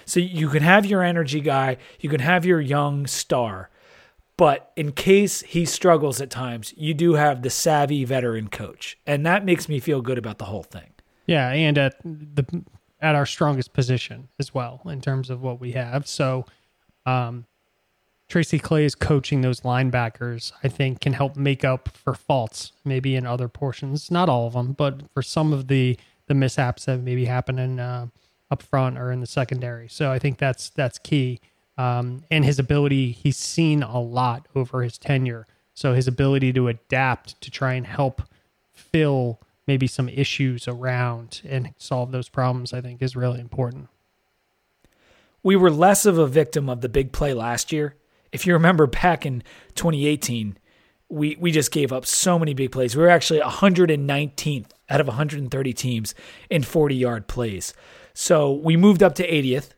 [0.04, 3.70] So you can have your energy guy, you can have your young star,
[4.36, 9.24] but in case he struggles at times, you do have the savvy veteran coach, and
[9.24, 10.90] that makes me feel good about the whole thing.
[11.26, 12.64] Yeah, and at the
[13.00, 16.06] at our strongest position as well in terms of what we have.
[16.06, 16.46] So,
[17.04, 17.44] um,
[18.28, 23.14] Tracy Clay is coaching those linebackers, I think, can help make up for faults maybe
[23.14, 24.10] in other portions.
[24.10, 27.78] Not all of them, but for some of the the mishaps that maybe happen in
[27.78, 28.08] uh,
[28.50, 29.88] up front or in the secondary.
[29.88, 31.40] So I think that's that's key.
[31.78, 36.68] Um, and his ability, he's seen a lot over his tenure So his ability to
[36.68, 38.22] adapt to try and help
[38.72, 43.88] fill maybe some issues around and solve those problems, I think, is really important.
[45.42, 47.94] We were less of a victim of the big play last year.
[48.32, 49.42] If you remember back in
[49.74, 50.58] 2018,
[51.08, 52.96] we, we just gave up so many big plays.
[52.96, 56.14] We were actually 119th out of 130 teams
[56.50, 57.74] in 40 yard plays.
[58.14, 59.70] So we moved up to 80th,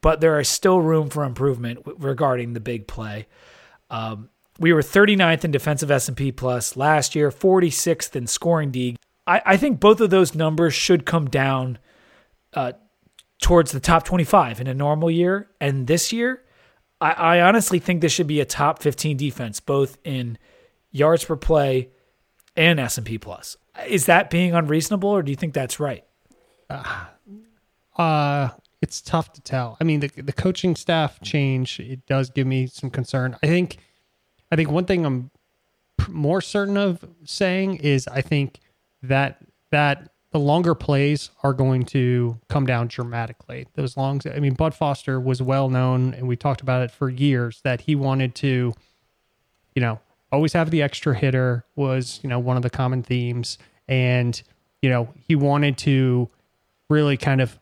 [0.00, 3.26] but there is still room for improvement regarding the big play.
[3.90, 8.96] Um, we were 39th in defensive S&P plus last year, 46th in scoring D.
[9.26, 11.78] I, I think both of those numbers should come down
[12.54, 12.72] uh,
[13.40, 15.50] towards the top 25 in a normal year.
[15.60, 16.42] And this year,
[17.00, 20.38] I, I honestly think this should be a top 15 defense, both in
[20.90, 21.90] yards per play
[22.56, 23.56] and S&P plus.
[23.86, 26.04] Is that being unreasonable, or do you think that's right?
[26.68, 27.06] Uh,
[27.96, 28.48] uh,
[28.82, 29.76] it's tough to tell.
[29.80, 33.36] I mean, the the coaching staff change it does give me some concern.
[33.42, 33.78] I think
[34.50, 35.30] I think one thing I'm
[36.08, 38.60] more certain of saying is I think
[39.02, 39.38] that
[39.70, 43.66] that the longer plays are going to come down dramatically.
[43.74, 47.10] Those longs, I mean, Bud Foster was well known, and we talked about it for
[47.10, 48.72] years that he wanted to,
[49.74, 49.98] you know,
[50.30, 53.58] always have the extra hitter was you know one of the common themes,
[53.88, 54.42] and
[54.82, 56.28] you know he wanted to
[56.88, 57.58] really kind of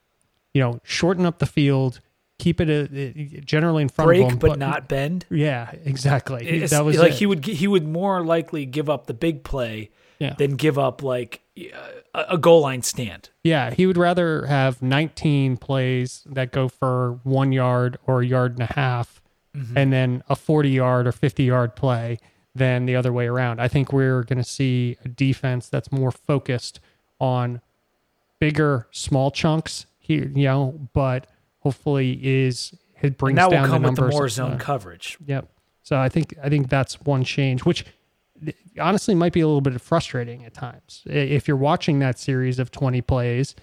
[0.55, 2.01] you know shorten up the field
[2.39, 5.27] keep it a, generally in front break of him, but, but, not bend.
[5.29, 6.47] Yeah, exactly.
[6.47, 7.19] It's, that was like it.
[7.19, 10.35] he would he would more likely give up the big play yeah.
[10.35, 13.31] than give up like a, a goal line stand.
[13.43, 18.53] Yeah, he would rather have 19 plays that go for one yard or a yard
[18.53, 19.21] and a half,
[19.55, 19.77] mm-hmm.
[19.77, 22.19] and then a 40 yard or 50 yard play
[22.55, 23.61] than the other way around.
[23.61, 26.81] I think we're going to see a defense that's more focused
[27.21, 27.61] on
[28.41, 31.27] bigger small chunks here, you know, but
[31.61, 34.59] hopefully is it brings and that down will come the with the more zone uh,
[34.59, 35.19] coverage.
[35.27, 35.49] Yep.
[35.83, 37.85] So I think I think that's one change, which
[38.81, 41.03] honestly might be a little bit frustrating at times.
[41.07, 43.55] If you're watching that series of 20 plays,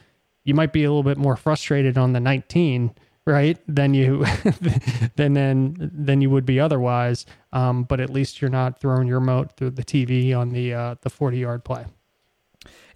[0.44, 2.94] you might be a little bit more frustrated on the 19,
[3.26, 3.58] right?
[3.68, 4.24] Than you
[5.16, 7.26] than then than you would be otherwise.
[7.54, 10.96] Um, but at least you're not throwing your moat through the TV on the uh,
[11.02, 11.86] the 40 yard play.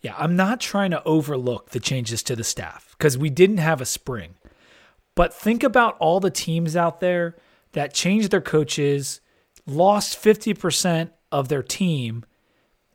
[0.02, 3.82] Yeah, I'm not trying to overlook the changes to the staff because we didn't have
[3.82, 4.36] a spring.
[5.16, 7.36] But think about all the teams out there
[7.74, 9.20] that changed their coaches,
[9.66, 12.24] lost 50% of their team,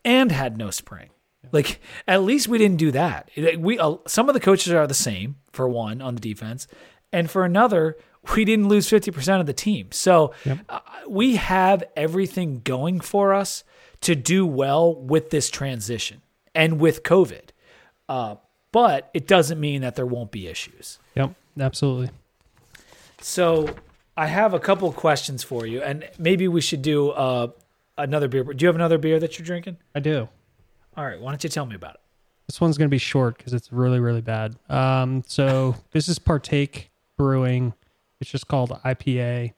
[0.05, 1.11] and had no spring.
[1.53, 3.31] Like at least we didn't do that.
[3.59, 6.67] We uh, some of the coaches are the same for one on the defense,
[7.13, 7.97] and for another,
[8.35, 9.93] we didn't lose 50% of the team.
[9.93, 10.61] So yep.
[10.69, 13.63] uh, we have everything going for us
[14.01, 16.23] to do well with this transition
[16.55, 17.51] and with COVID.
[18.09, 18.37] Uh,
[18.73, 20.99] but it doesn't mean that there won't be issues.
[21.15, 21.35] Yep.
[21.59, 22.11] Absolutely.
[23.21, 23.75] So
[24.17, 27.49] I have a couple questions for you, and maybe we should do uh,
[27.97, 28.45] another beer.
[28.45, 29.77] Do you have another beer that you're drinking?
[29.95, 30.29] I do.
[30.97, 31.21] All right.
[31.21, 32.01] Why don't you tell me about it?
[32.49, 34.57] This one's going to be short because it's really, really bad.
[34.69, 37.73] Um, so this is Partake Brewing.
[38.21, 39.55] It's just called IPA,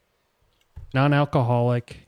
[0.95, 2.06] non-alcoholic.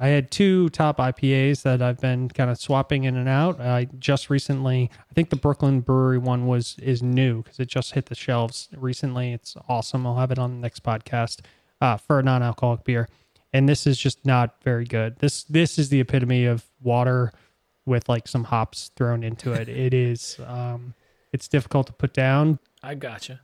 [0.00, 3.60] I had two top IPAs that I've been kind of swapping in and out.
[3.60, 7.92] I just recently, I think the Brooklyn Brewery one was is new because it just
[7.92, 9.32] hit the shelves recently.
[9.32, 10.06] It's awesome.
[10.06, 11.40] I'll have it on the next podcast
[11.80, 13.08] uh, for a non-alcoholic beer.
[13.52, 15.18] And this is just not very good.
[15.18, 17.32] This this is the epitome of water
[17.86, 19.68] with like some hops thrown into it.
[19.68, 20.94] it is um,
[21.32, 22.58] it's difficult to put down.
[22.86, 23.40] I gotcha.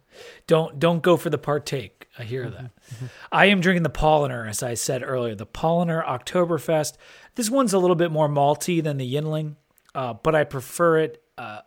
[0.46, 2.06] Don't don't go for the partake.
[2.16, 2.54] I hear mm-hmm.
[2.54, 2.70] that.
[2.94, 3.06] Mm-hmm.
[3.32, 6.96] I am drinking the Paulaner, as I said earlier, the Paulaner Oktoberfest.
[7.34, 9.56] This one's a little bit more malty than the Yuengling,
[9.96, 11.62] uh, but I prefer it uh,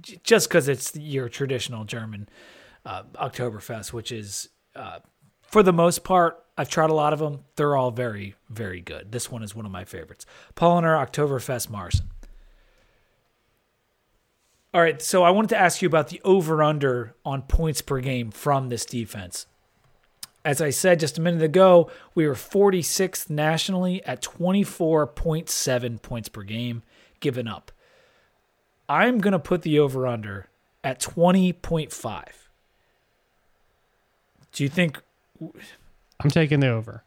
[0.00, 2.28] j- just because it's your traditional German
[2.84, 4.98] uh, Oktoberfest, which is, uh,
[5.42, 7.44] for the most part, I've tried a lot of them.
[7.56, 9.12] They're all very, very good.
[9.12, 10.26] This one is one of my favorites.
[10.56, 12.06] Paulaner Oktoberfest Marzen.
[14.72, 18.00] All right, so I wanted to ask you about the over under on points per
[18.00, 19.46] game from this defense.
[20.44, 26.42] As I said just a minute ago, we were 46th nationally at 24.7 points per
[26.42, 26.82] game
[27.18, 27.72] given up.
[28.88, 30.48] I'm going to put the over under
[30.84, 32.24] at 20.5.
[34.52, 35.02] Do you think
[36.20, 37.04] I'm taking the over?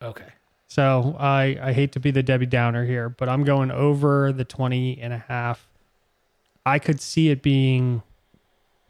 [0.00, 0.32] Okay.
[0.68, 4.44] So I I hate to be the Debbie Downer here, but I'm going over the
[4.44, 5.68] 20 and a half
[6.66, 8.02] I could see it being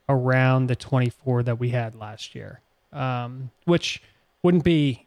[0.09, 2.61] around the 24 that we had last year,
[2.93, 4.03] um, which
[4.43, 5.07] wouldn't be,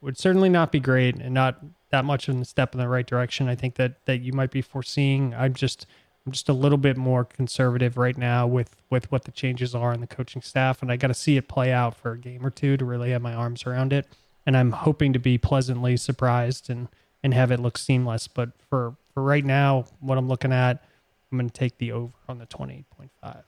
[0.00, 3.06] would certainly not be great and not that much of a step in the right
[3.06, 3.48] direction.
[3.48, 5.34] I think that that you might be foreseeing.
[5.34, 5.86] I'm just
[6.24, 9.92] I'm just a little bit more conservative right now with with what the changes are
[9.92, 12.44] in the coaching staff, and I got to see it play out for a game
[12.44, 14.06] or two to really have my arms around it.
[14.46, 16.88] And I'm hoping to be pleasantly surprised and
[17.22, 18.28] and have it look seamless.
[18.28, 20.82] But for for right now, what I'm looking at,
[21.30, 23.42] I'm going to take the over on the 28.5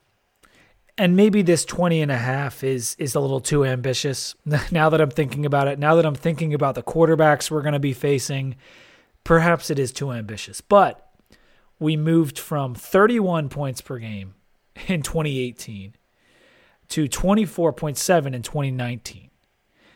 [0.98, 4.34] and maybe this 20 and a half is is a little too ambitious.
[4.70, 7.72] Now that i'm thinking about it now that i'm thinking about the quarterbacks we're going
[7.72, 8.56] to be facing
[9.24, 10.60] perhaps it is too ambitious.
[10.60, 11.08] But
[11.78, 14.34] we moved from 31 points per game
[14.86, 15.94] in 2018
[16.88, 19.30] to 24.7 in 2019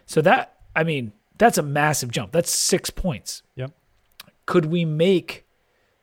[0.06, 2.32] so that i mean that's a massive jump.
[2.32, 3.42] That's 6 points.
[3.56, 3.72] Yep.
[4.46, 5.44] Could we make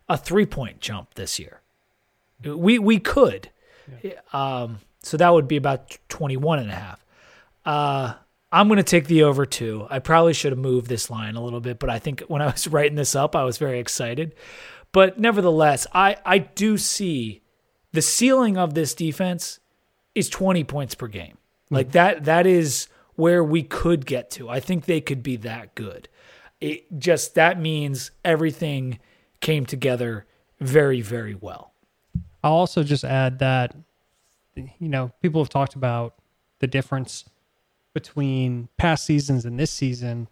[0.08, 1.62] a 3 point jump this year
[2.46, 3.50] we we could
[4.02, 4.20] yeah.
[4.32, 7.06] Um, so that would be about 21 and a half.
[7.66, 8.14] Uh,
[8.52, 9.88] I'm going to take the over two.
[9.90, 12.48] I probably should have moved this line a little bit, but I think when I
[12.48, 14.36] was writing this up, I was very excited.
[14.92, 17.42] But nevertheless, I, I do see
[17.92, 19.60] the ceiling of this defense
[20.16, 21.38] is 20 points per game.
[21.66, 21.76] Mm-hmm.
[21.76, 24.50] Like that, that is where we could get to.
[24.50, 26.08] I think they could be that good.
[26.62, 29.00] It just, that means everything
[29.42, 30.26] came together
[30.60, 31.73] very, very well.
[32.44, 33.76] I'll also just add that,
[34.56, 36.16] you know, people have talked about
[36.60, 37.26] the difference
[37.94, 40.28] between past seasons and this season.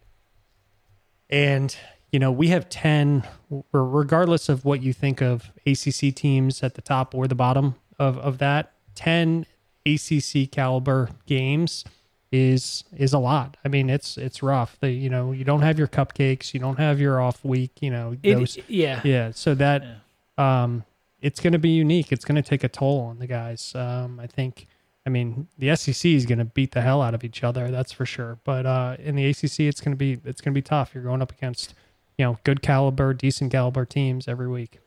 [1.30, 1.76] And,
[2.12, 3.24] you know, we have 10,
[3.72, 8.18] regardless of what you think of ACC teams at the top or the bottom of,
[8.18, 9.45] of that, 10
[9.86, 11.86] ACC caliber games
[12.32, 13.57] is is a lot.
[13.66, 14.78] I mean, it's it's rough.
[14.80, 17.82] The you know you don't have your cupcakes, you don't have your off week.
[17.82, 19.32] You know, those, it, yeah, yeah.
[19.32, 20.64] So that yeah.
[20.64, 20.86] um,
[21.22, 22.11] it's going to be unique.
[22.11, 23.74] It's going to take a toll on the guys.
[23.76, 24.67] Um, I think.
[25.03, 27.72] I mean, the SEC is going to beat the hell out of each other.
[27.72, 28.38] That's for sure.
[28.43, 30.93] But uh, in the ACC, it's going to be it's going to be tough.
[30.93, 31.74] You're going up against
[32.17, 34.80] you know good caliber, decent caliber teams every week.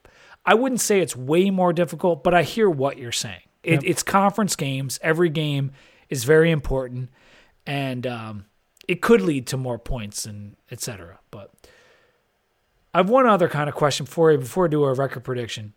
[0.46, 3.40] I wouldn't say it's way more difficult, but I hear what you're saying.
[3.62, 3.82] It, yep.
[3.84, 5.00] It's conference games.
[5.02, 5.72] Every game
[6.10, 7.10] is very important,
[7.66, 8.44] and um,
[8.86, 11.18] it could lead to more points and etc.
[11.32, 11.50] But
[12.92, 15.72] I have one other kind of question for you before I do a record prediction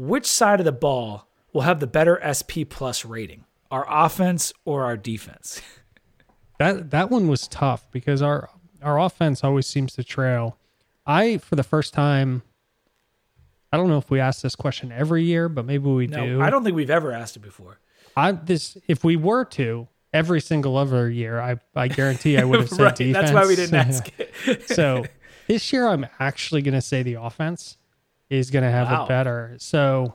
[0.00, 4.84] which side of the ball will have the better SP plus rating, our offense or
[4.84, 5.60] our defense?
[6.58, 8.48] that that one was tough because our
[8.82, 10.56] our offense always seems to trail.
[11.06, 12.42] I for the first time
[13.72, 16.40] I don't know if we ask this question every year, but maybe we no, do.
[16.40, 17.78] I don't think we've ever asked it before.
[18.16, 22.60] I this if we were to every single other year, I I guarantee I would
[22.60, 23.30] have said right, defense.
[23.30, 24.10] That's why we didn't ask
[24.46, 24.68] it.
[24.68, 25.04] so
[25.46, 27.76] this year I'm actually going to say the offense
[28.30, 29.04] is going to have wow.
[29.04, 29.56] it better.
[29.58, 30.14] So,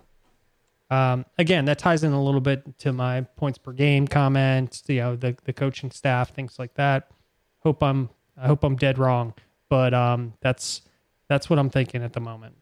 [0.90, 4.82] um, again, that ties in a little bit to my points per game comment.
[4.88, 7.12] You know, the the coaching staff, things like that.
[7.60, 9.34] Hope I'm I hope I'm dead wrong,
[9.70, 10.82] but um, that's
[11.28, 12.56] that's what I'm thinking at the moment.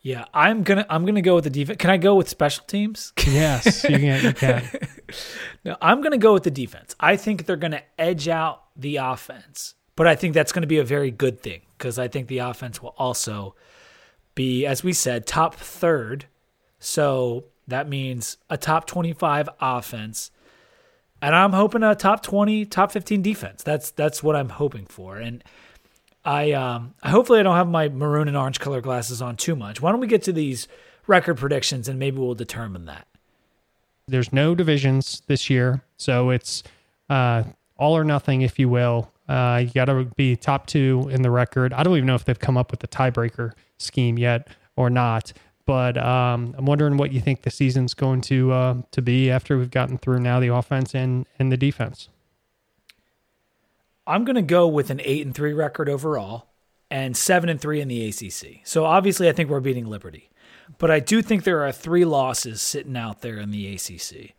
[0.00, 1.76] Yeah, I'm gonna I'm gonna go with the defense.
[1.76, 3.12] Can I go with special teams?
[3.26, 4.24] yes, you can.
[4.24, 4.68] You can.
[5.64, 6.96] no, I'm gonna go with the defense.
[6.98, 10.84] I think they're gonna edge out the offense, but I think that's gonna be a
[10.84, 13.54] very good thing because I think the offense will also
[14.34, 16.26] be, as we said, top third.
[16.78, 20.30] So that means a top 25 offense.
[21.22, 23.62] And I'm hoping a top 20, top 15 defense.
[23.62, 25.16] That's that's what I'm hoping for.
[25.16, 25.42] And
[26.24, 29.56] I um I hopefully I don't have my maroon and orange color glasses on too
[29.56, 29.80] much.
[29.80, 30.68] Why don't we get to these
[31.06, 33.06] record predictions and maybe we'll determine that.
[34.06, 36.62] There's no divisions this year, so it's
[37.08, 37.44] uh
[37.76, 39.10] all or nothing, if you will.
[39.30, 41.72] Uh, you got to be top two in the record.
[41.72, 45.32] I don't even know if they've come up with the tiebreaker scheme yet or not.
[45.66, 49.56] But um, I'm wondering what you think the season's going to uh, to be after
[49.56, 52.08] we've gotten through now the offense and and the defense.
[54.04, 56.48] I'm going to go with an eight and three record overall
[56.90, 58.66] and seven and three in the ACC.
[58.66, 60.28] So obviously, I think we're beating Liberty,
[60.78, 64.34] but I do think there are three losses sitting out there in the ACC.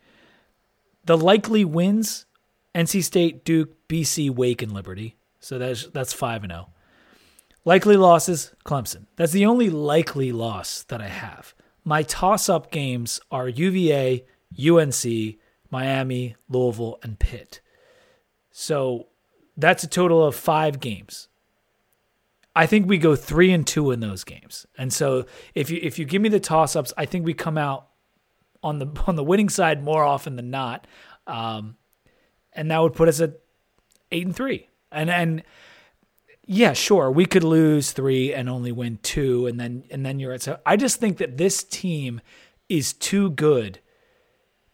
[1.06, 2.26] The likely wins
[2.74, 5.18] NC State, Duke, BC, Wake, and Liberty.
[5.40, 6.70] So that's that's five and zero.
[6.70, 6.74] Oh.
[7.66, 9.06] Likely losses: Clemson.
[9.16, 11.54] That's the only likely loss that I have.
[11.84, 14.24] My toss-up games are UVA,
[14.60, 15.36] UNC,
[15.72, 17.60] Miami, Louisville, and Pitt.
[18.52, 19.08] So
[19.58, 21.28] that's a total of five games.
[22.56, 24.66] I think we go three and two in those games.
[24.78, 25.26] And so
[25.56, 27.88] if you if you give me the toss ups, I think we come out
[28.62, 30.86] on the on the winning side more often than not.
[31.28, 31.78] Um,
[32.54, 33.40] and that would put us at
[34.12, 34.68] eight and three.
[34.92, 35.44] And and
[36.46, 40.34] yeah, sure, we could lose three and only win two, and then and then you're
[40.34, 40.60] at so.
[40.66, 42.22] I just think that this team
[42.68, 43.80] is too good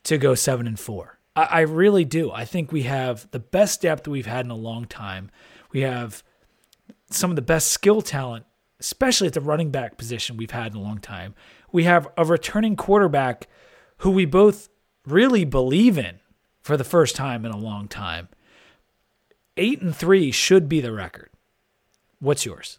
[0.04, 1.20] to go seven and four.
[1.36, 2.32] I, I really do.
[2.32, 5.30] I think we have the best depth we've had in a long time.
[5.72, 6.24] We have
[7.12, 8.45] some of the best skill talent,
[8.80, 11.36] especially at the running back position we've had in a long time.
[11.72, 13.48] We have a returning quarterback
[13.98, 14.70] who we both
[15.06, 16.20] really believe in
[16.68, 18.27] for the first time in a long time.
[19.56, 21.30] Eight and three should be the record.
[22.19, 22.77] What's yours?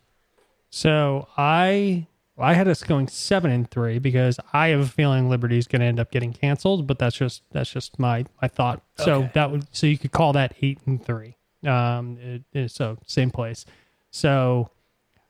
[0.71, 2.07] So I
[2.39, 5.87] I had us going seven and three because I have a feeling Liberty's going to
[5.87, 8.83] end up getting canceled, but that's just that's just my my thought.
[8.99, 11.37] So that would so you could call that eight and three.
[11.67, 13.65] Um, it- it- so same place.
[14.11, 14.71] So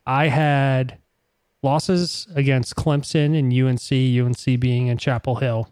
[0.05, 0.97] I had
[1.63, 5.69] losses against Clemson and UNC, UNC being in Chapel Hill.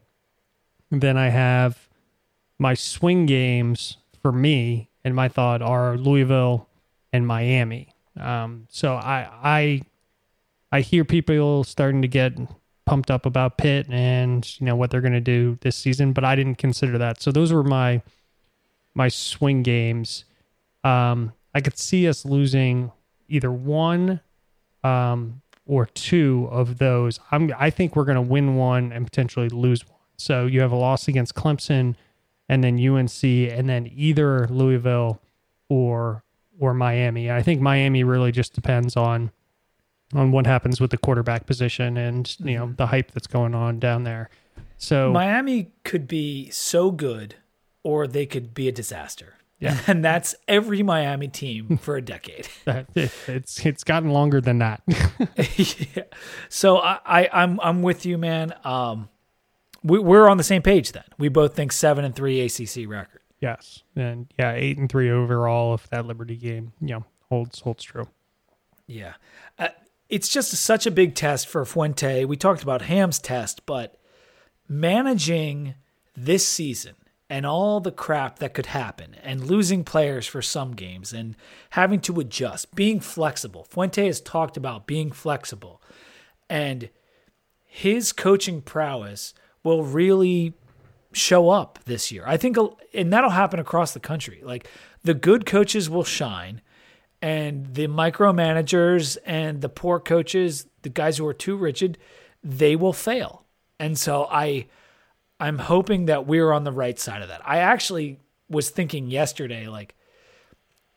[0.90, 1.87] Then I have
[2.60, 6.68] my swing games for me and my thought are Louisville
[7.14, 7.94] and Miami.
[8.20, 9.82] Um, so I I
[10.72, 12.34] I hear people starting to get
[12.86, 16.24] pumped up about Pitt and you know what they're going to do this season, but
[16.24, 17.22] I didn't consider that.
[17.22, 18.02] So those were my
[18.94, 20.26] my swing games.
[20.84, 22.92] Um, I could see us losing
[23.28, 24.22] either one
[24.84, 27.20] um, or two of those.
[27.32, 30.00] I'm I think we're going to win one and potentially lose one.
[30.18, 31.96] So you have a loss against Clemson
[32.50, 35.22] and then UNC and then either Louisville
[35.70, 36.24] or
[36.60, 37.30] or Miami.
[37.30, 39.32] I think Miami really just depends on
[40.14, 43.80] on what happens with the quarterback position and you know the hype that's going on
[43.80, 44.30] down there.
[44.78, 47.36] So Miami could be so good,
[47.84, 49.36] or they could be a disaster.
[49.60, 49.80] Yeah.
[49.88, 52.48] and that's every Miami team for a decade.
[52.96, 54.82] it's it's gotten longer than that.
[55.58, 56.04] yeah.
[56.50, 58.54] So I, I I'm I'm with you, man.
[58.64, 59.10] Um,
[59.88, 61.04] we, we're on the same page then.
[61.18, 63.22] We both think seven and three ACC record.
[63.40, 67.84] yes, and yeah, eight and three overall if that Liberty game you know holds holds
[67.84, 68.08] true.
[68.88, 69.14] Yeah.
[69.60, 69.70] Uh,
[70.10, 72.24] it's just such a big test for Fuente.
[72.26, 73.98] We talked about Ham's test, but
[74.70, 75.76] managing
[76.16, 76.96] this season
[77.30, 81.36] and all the crap that could happen and losing players for some games and
[81.72, 83.66] having to adjust, being flexible.
[83.70, 85.82] Fuente has talked about being flexible
[86.50, 86.90] and
[87.66, 90.54] his coaching prowess will really
[91.14, 92.24] show up this year.
[92.26, 92.58] I think,
[92.94, 94.42] and that'll happen across the country.
[94.44, 94.68] Like
[95.04, 96.62] the good coaches will shine
[97.22, 101.98] and the micromanagers and the poor coaches, the guys who are too rigid,
[102.44, 103.46] they will fail.
[103.80, 104.68] And so I
[105.40, 107.42] I'm hoping that we're on the right side of that.
[107.46, 108.20] I actually
[108.50, 109.96] was thinking yesterday like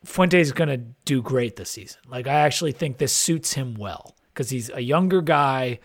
[0.05, 2.01] Fuente's going to do great this season.
[2.09, 5.79] Like I actually think this suits him well cuz he's a younger guy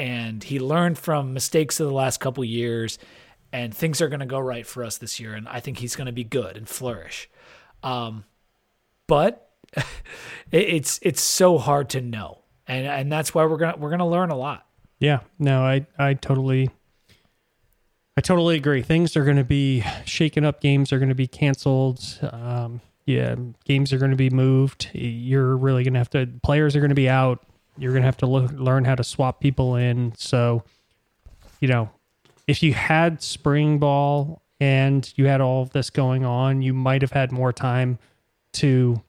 [0.00, 2.98] and he learned from mistakes of the last couple years
[3.52, 5.94] and things are going to go right for us this year and I think he's
[5.94, 7.28] going to be good and flourish.
[7.82, 8.24] Um
[9.06, 9.50] but
[10.52, 14.30] it's it's so hard to know, and and that's why we're gonna we're gonna learn
[14.30, 14.66] a lot.
[14.98, 16.70] Yeah, no, I I totally
[18.16, 18.82] I totally agree.
[18.82, 20.60] Things are going to be shaken up.
[20.60, 22.04] Games are going to be canceled.
[22.30, 24.90] Um, yeah, games are going to be moved.
[24.92, 26.28] You're really going to have to.
[26.42, 27.44] Players are going to be out.
[27.78, 30.12] You're going to have to lo- learn how to swap people in.
[30.16, 30.64] So,
[31.60, 31.90] you know,
[32.46, 37.02] if you had spring ball and you had all of this going on, you might
[37.02, 37.98] have had more time
[38.54, 39.02] to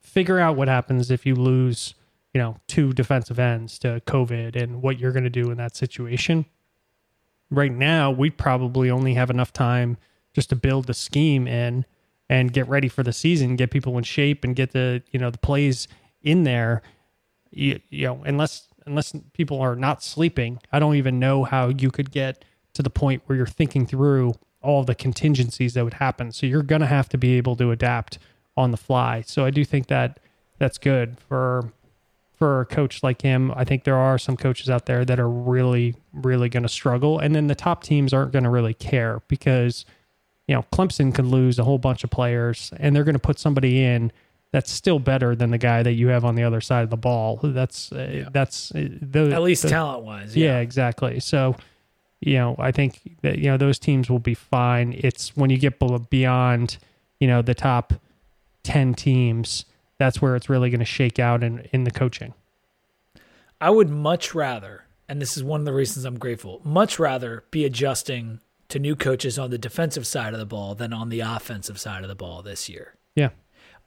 [0.00, 1.94] figure out what happens if you lose,
[2.32, 5.76] you know, two defensive ends to COVID and what you're going to do in that
[5.76, 6.46] situation.
[7.50, 9.96] Right now, we probably only have enough time
[10.32, 11.84] just to build the scheme in
[12.28, 15.30] and get ready for the season, get people in shape, and get the you know
[15.30, 15.88] the plays
[16.22, 16.82] in there.
[17.56, 21.90] You, you know, unless unless people are not sleeping, I don't even know how you
[21.90, 22.44] could get
[22.74, 26.32] to the point where you're thinking through all the contingencies that would happen.
[26.32, 28.18] So you're going to have to be able to adapt
[28.56, 29.22] on the fly.
[29.26, 30.20] So I do think that
[30.58, 31.72] that's good for
[32.36, 33.52] for a coach like him.
[33.54, 37.18] I think there are some coaches out there that are really really going to struggle
[37.18, 39.84] and then the top teams aren't going to really care because
[40.46, 43.38] you know, Clemson could lose a whole bunch of players and they're going to put
[43.38, 44.12] somebody in
[44.54, 46.96] that's still better than the guy that you have on the other side of the
[46.96, 47.40] ball.
[47.42, 50.58] That's uh, that's uh, the, At least talent wise, yeah, yeah.
[50.60, 51.18] exactly.
[51.18, 51.56] So,
[52.20, 54.94] you know, I think that you know those teams will be fine.
[54.96, 56.78] It's when you get beyond,
[57.18, 57.94] you know, the top
[58.62, 59.64] ten teams,
[59.98, 62.32] that's where it's really going to shake out in in the coaching.
[63.60, 67.42] I would much rather, and this is one of the reasons I'm grateful, much rather
[67.50, 71.18] be adjusting to new coaches on the defensive side of the ball than on the
[71.18, 72.94] offensive side of the ball this year.
[73.16, 73.30] Yeah,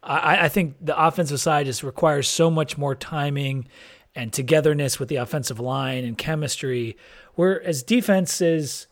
[0.07, 3.67] I, I think the offensive side just requires so much more timing
[4.15, 6.97] and togetherness with the offensive line and chemistry.
[7.35, 8.87] Whereas defense is,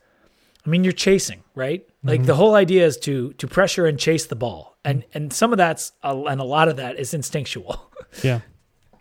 [0.65, 1.87] I mean, you're chasing, right?
[2.03, 5.51] Like the whole idea is to to pressure and chase the ball, and and some
[5.51, 7.91] of that's and a lot of that is instinctual.
[8.23, 8.41] yeah,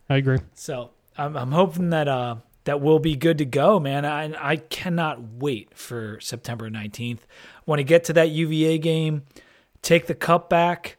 [0.08, 0.38] I agree.
[0.54, 4.06] so I'm I'm hoping that uh that we'll be good to go, man.
[4.06, 7.20] I I cannot wait for September 19th.
[7.66, 9.24] Want to get to that UVA game,
[9.82, 10.96] take the cup back.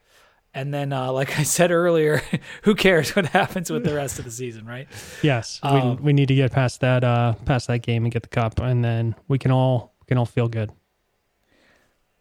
[0.55, 2.21] And then, uh, like I said earlier,
[2.63, 4.87] who cares what happens with the rest of the season, right?
[5.21, 8.23] Yes, Um, we we need to get past that uh past that game and get
[8.23, 10.71] the cup, and then we can all we can all feel good.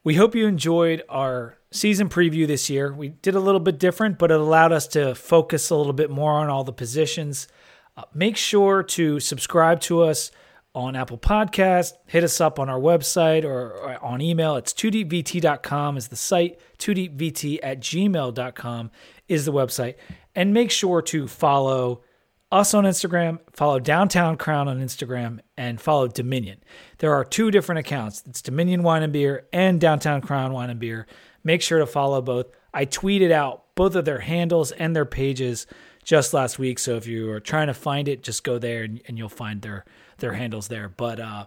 [0.02, 2.92] We hope you enjoyed our season preview this year.
[2.92, 6.10] We did a little bit different, but it allowed us to focus a little bit
[6.10, 7.48] more on all the positions.
[7.96, 10.30] Uh, make sure to subscribe to us
[10.74, 11.92] on Apple Podcast.
[12.06, 14.56] Hit us up on our website or, or on email.
[14.56, 16.58] It's 2deepvt.com is the site.
[16.78, 18.90] 2deepvt at gmail.com
[19.28, 19.94] is the website.
[20.34, 22.02] And make sure to follow
[22.50, 26.62] us on Instagram, follow Downtown Crown on Instagram, and follow Dominion.
[26.98, 28.22] There are two different accounts.
[28.26, 31.06] It's Dominion Wine and Beer and Downtown Crown Wine and Beer.
[31.42, 32.46] Make sure to follow both.
[32.72, 35.66] I tweeted out both of their handles and their pages
[36.04, 36.78] just last week.
[36.78, 39.62] So if you are trying to find it, just go there and, and you'll find
[39.62, 39.84] their
[40.18, 40.88] their handles there.
[40.88, 41.46] But uh,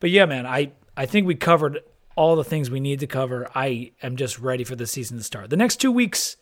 [0.00, 1.80] but yeah, man, I I think we covered
[2.16, 3.48] all the things we need to cover.
[3.54, 5.50] I am just ready for the season to start.
[5.50, 6.36] The next two weeks,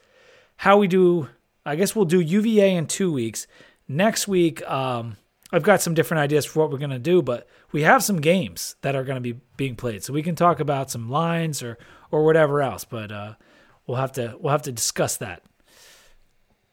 [0.56, 1.28] how we do,
[1.66, 3.46] I guess we'll do UVA in two weeks.
[3.88, 5.16] Next week, um,
[5.52, 8.76] I've got some different ideas for what we're gonna do, but we have some games
[8.82, 11.78] that are gonna be being played, so we can talk about some lines or
[12.10, 12.84] or whatever else.
[12.84, 13.34] But uh,
[13.86, 15.42] we'll have to we'll have to discuss that.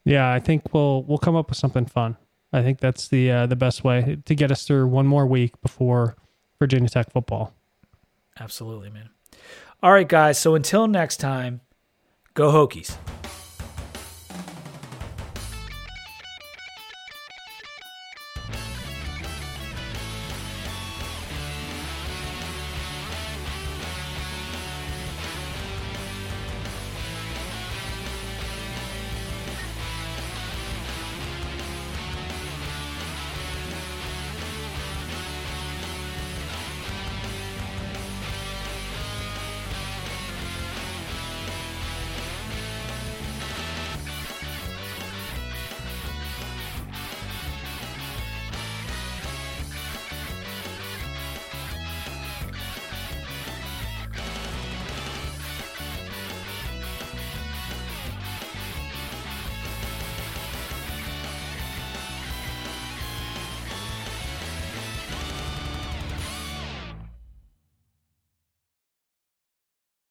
[0.04, 2.18] Yeah, I think we'll we'll come up with something fun.
[2.54, 5.60] I think that's the uh, the best way to get us through one more week
[5.62, 6.16] before
[6.60, 7.54] Virginia Tech football.
[8.40, 9.10] Absolutely, man.
[9.82, 10.38] All right, guys.
[10.38, 11.62] So until next time,
[12.34, 12.98] go Hokies.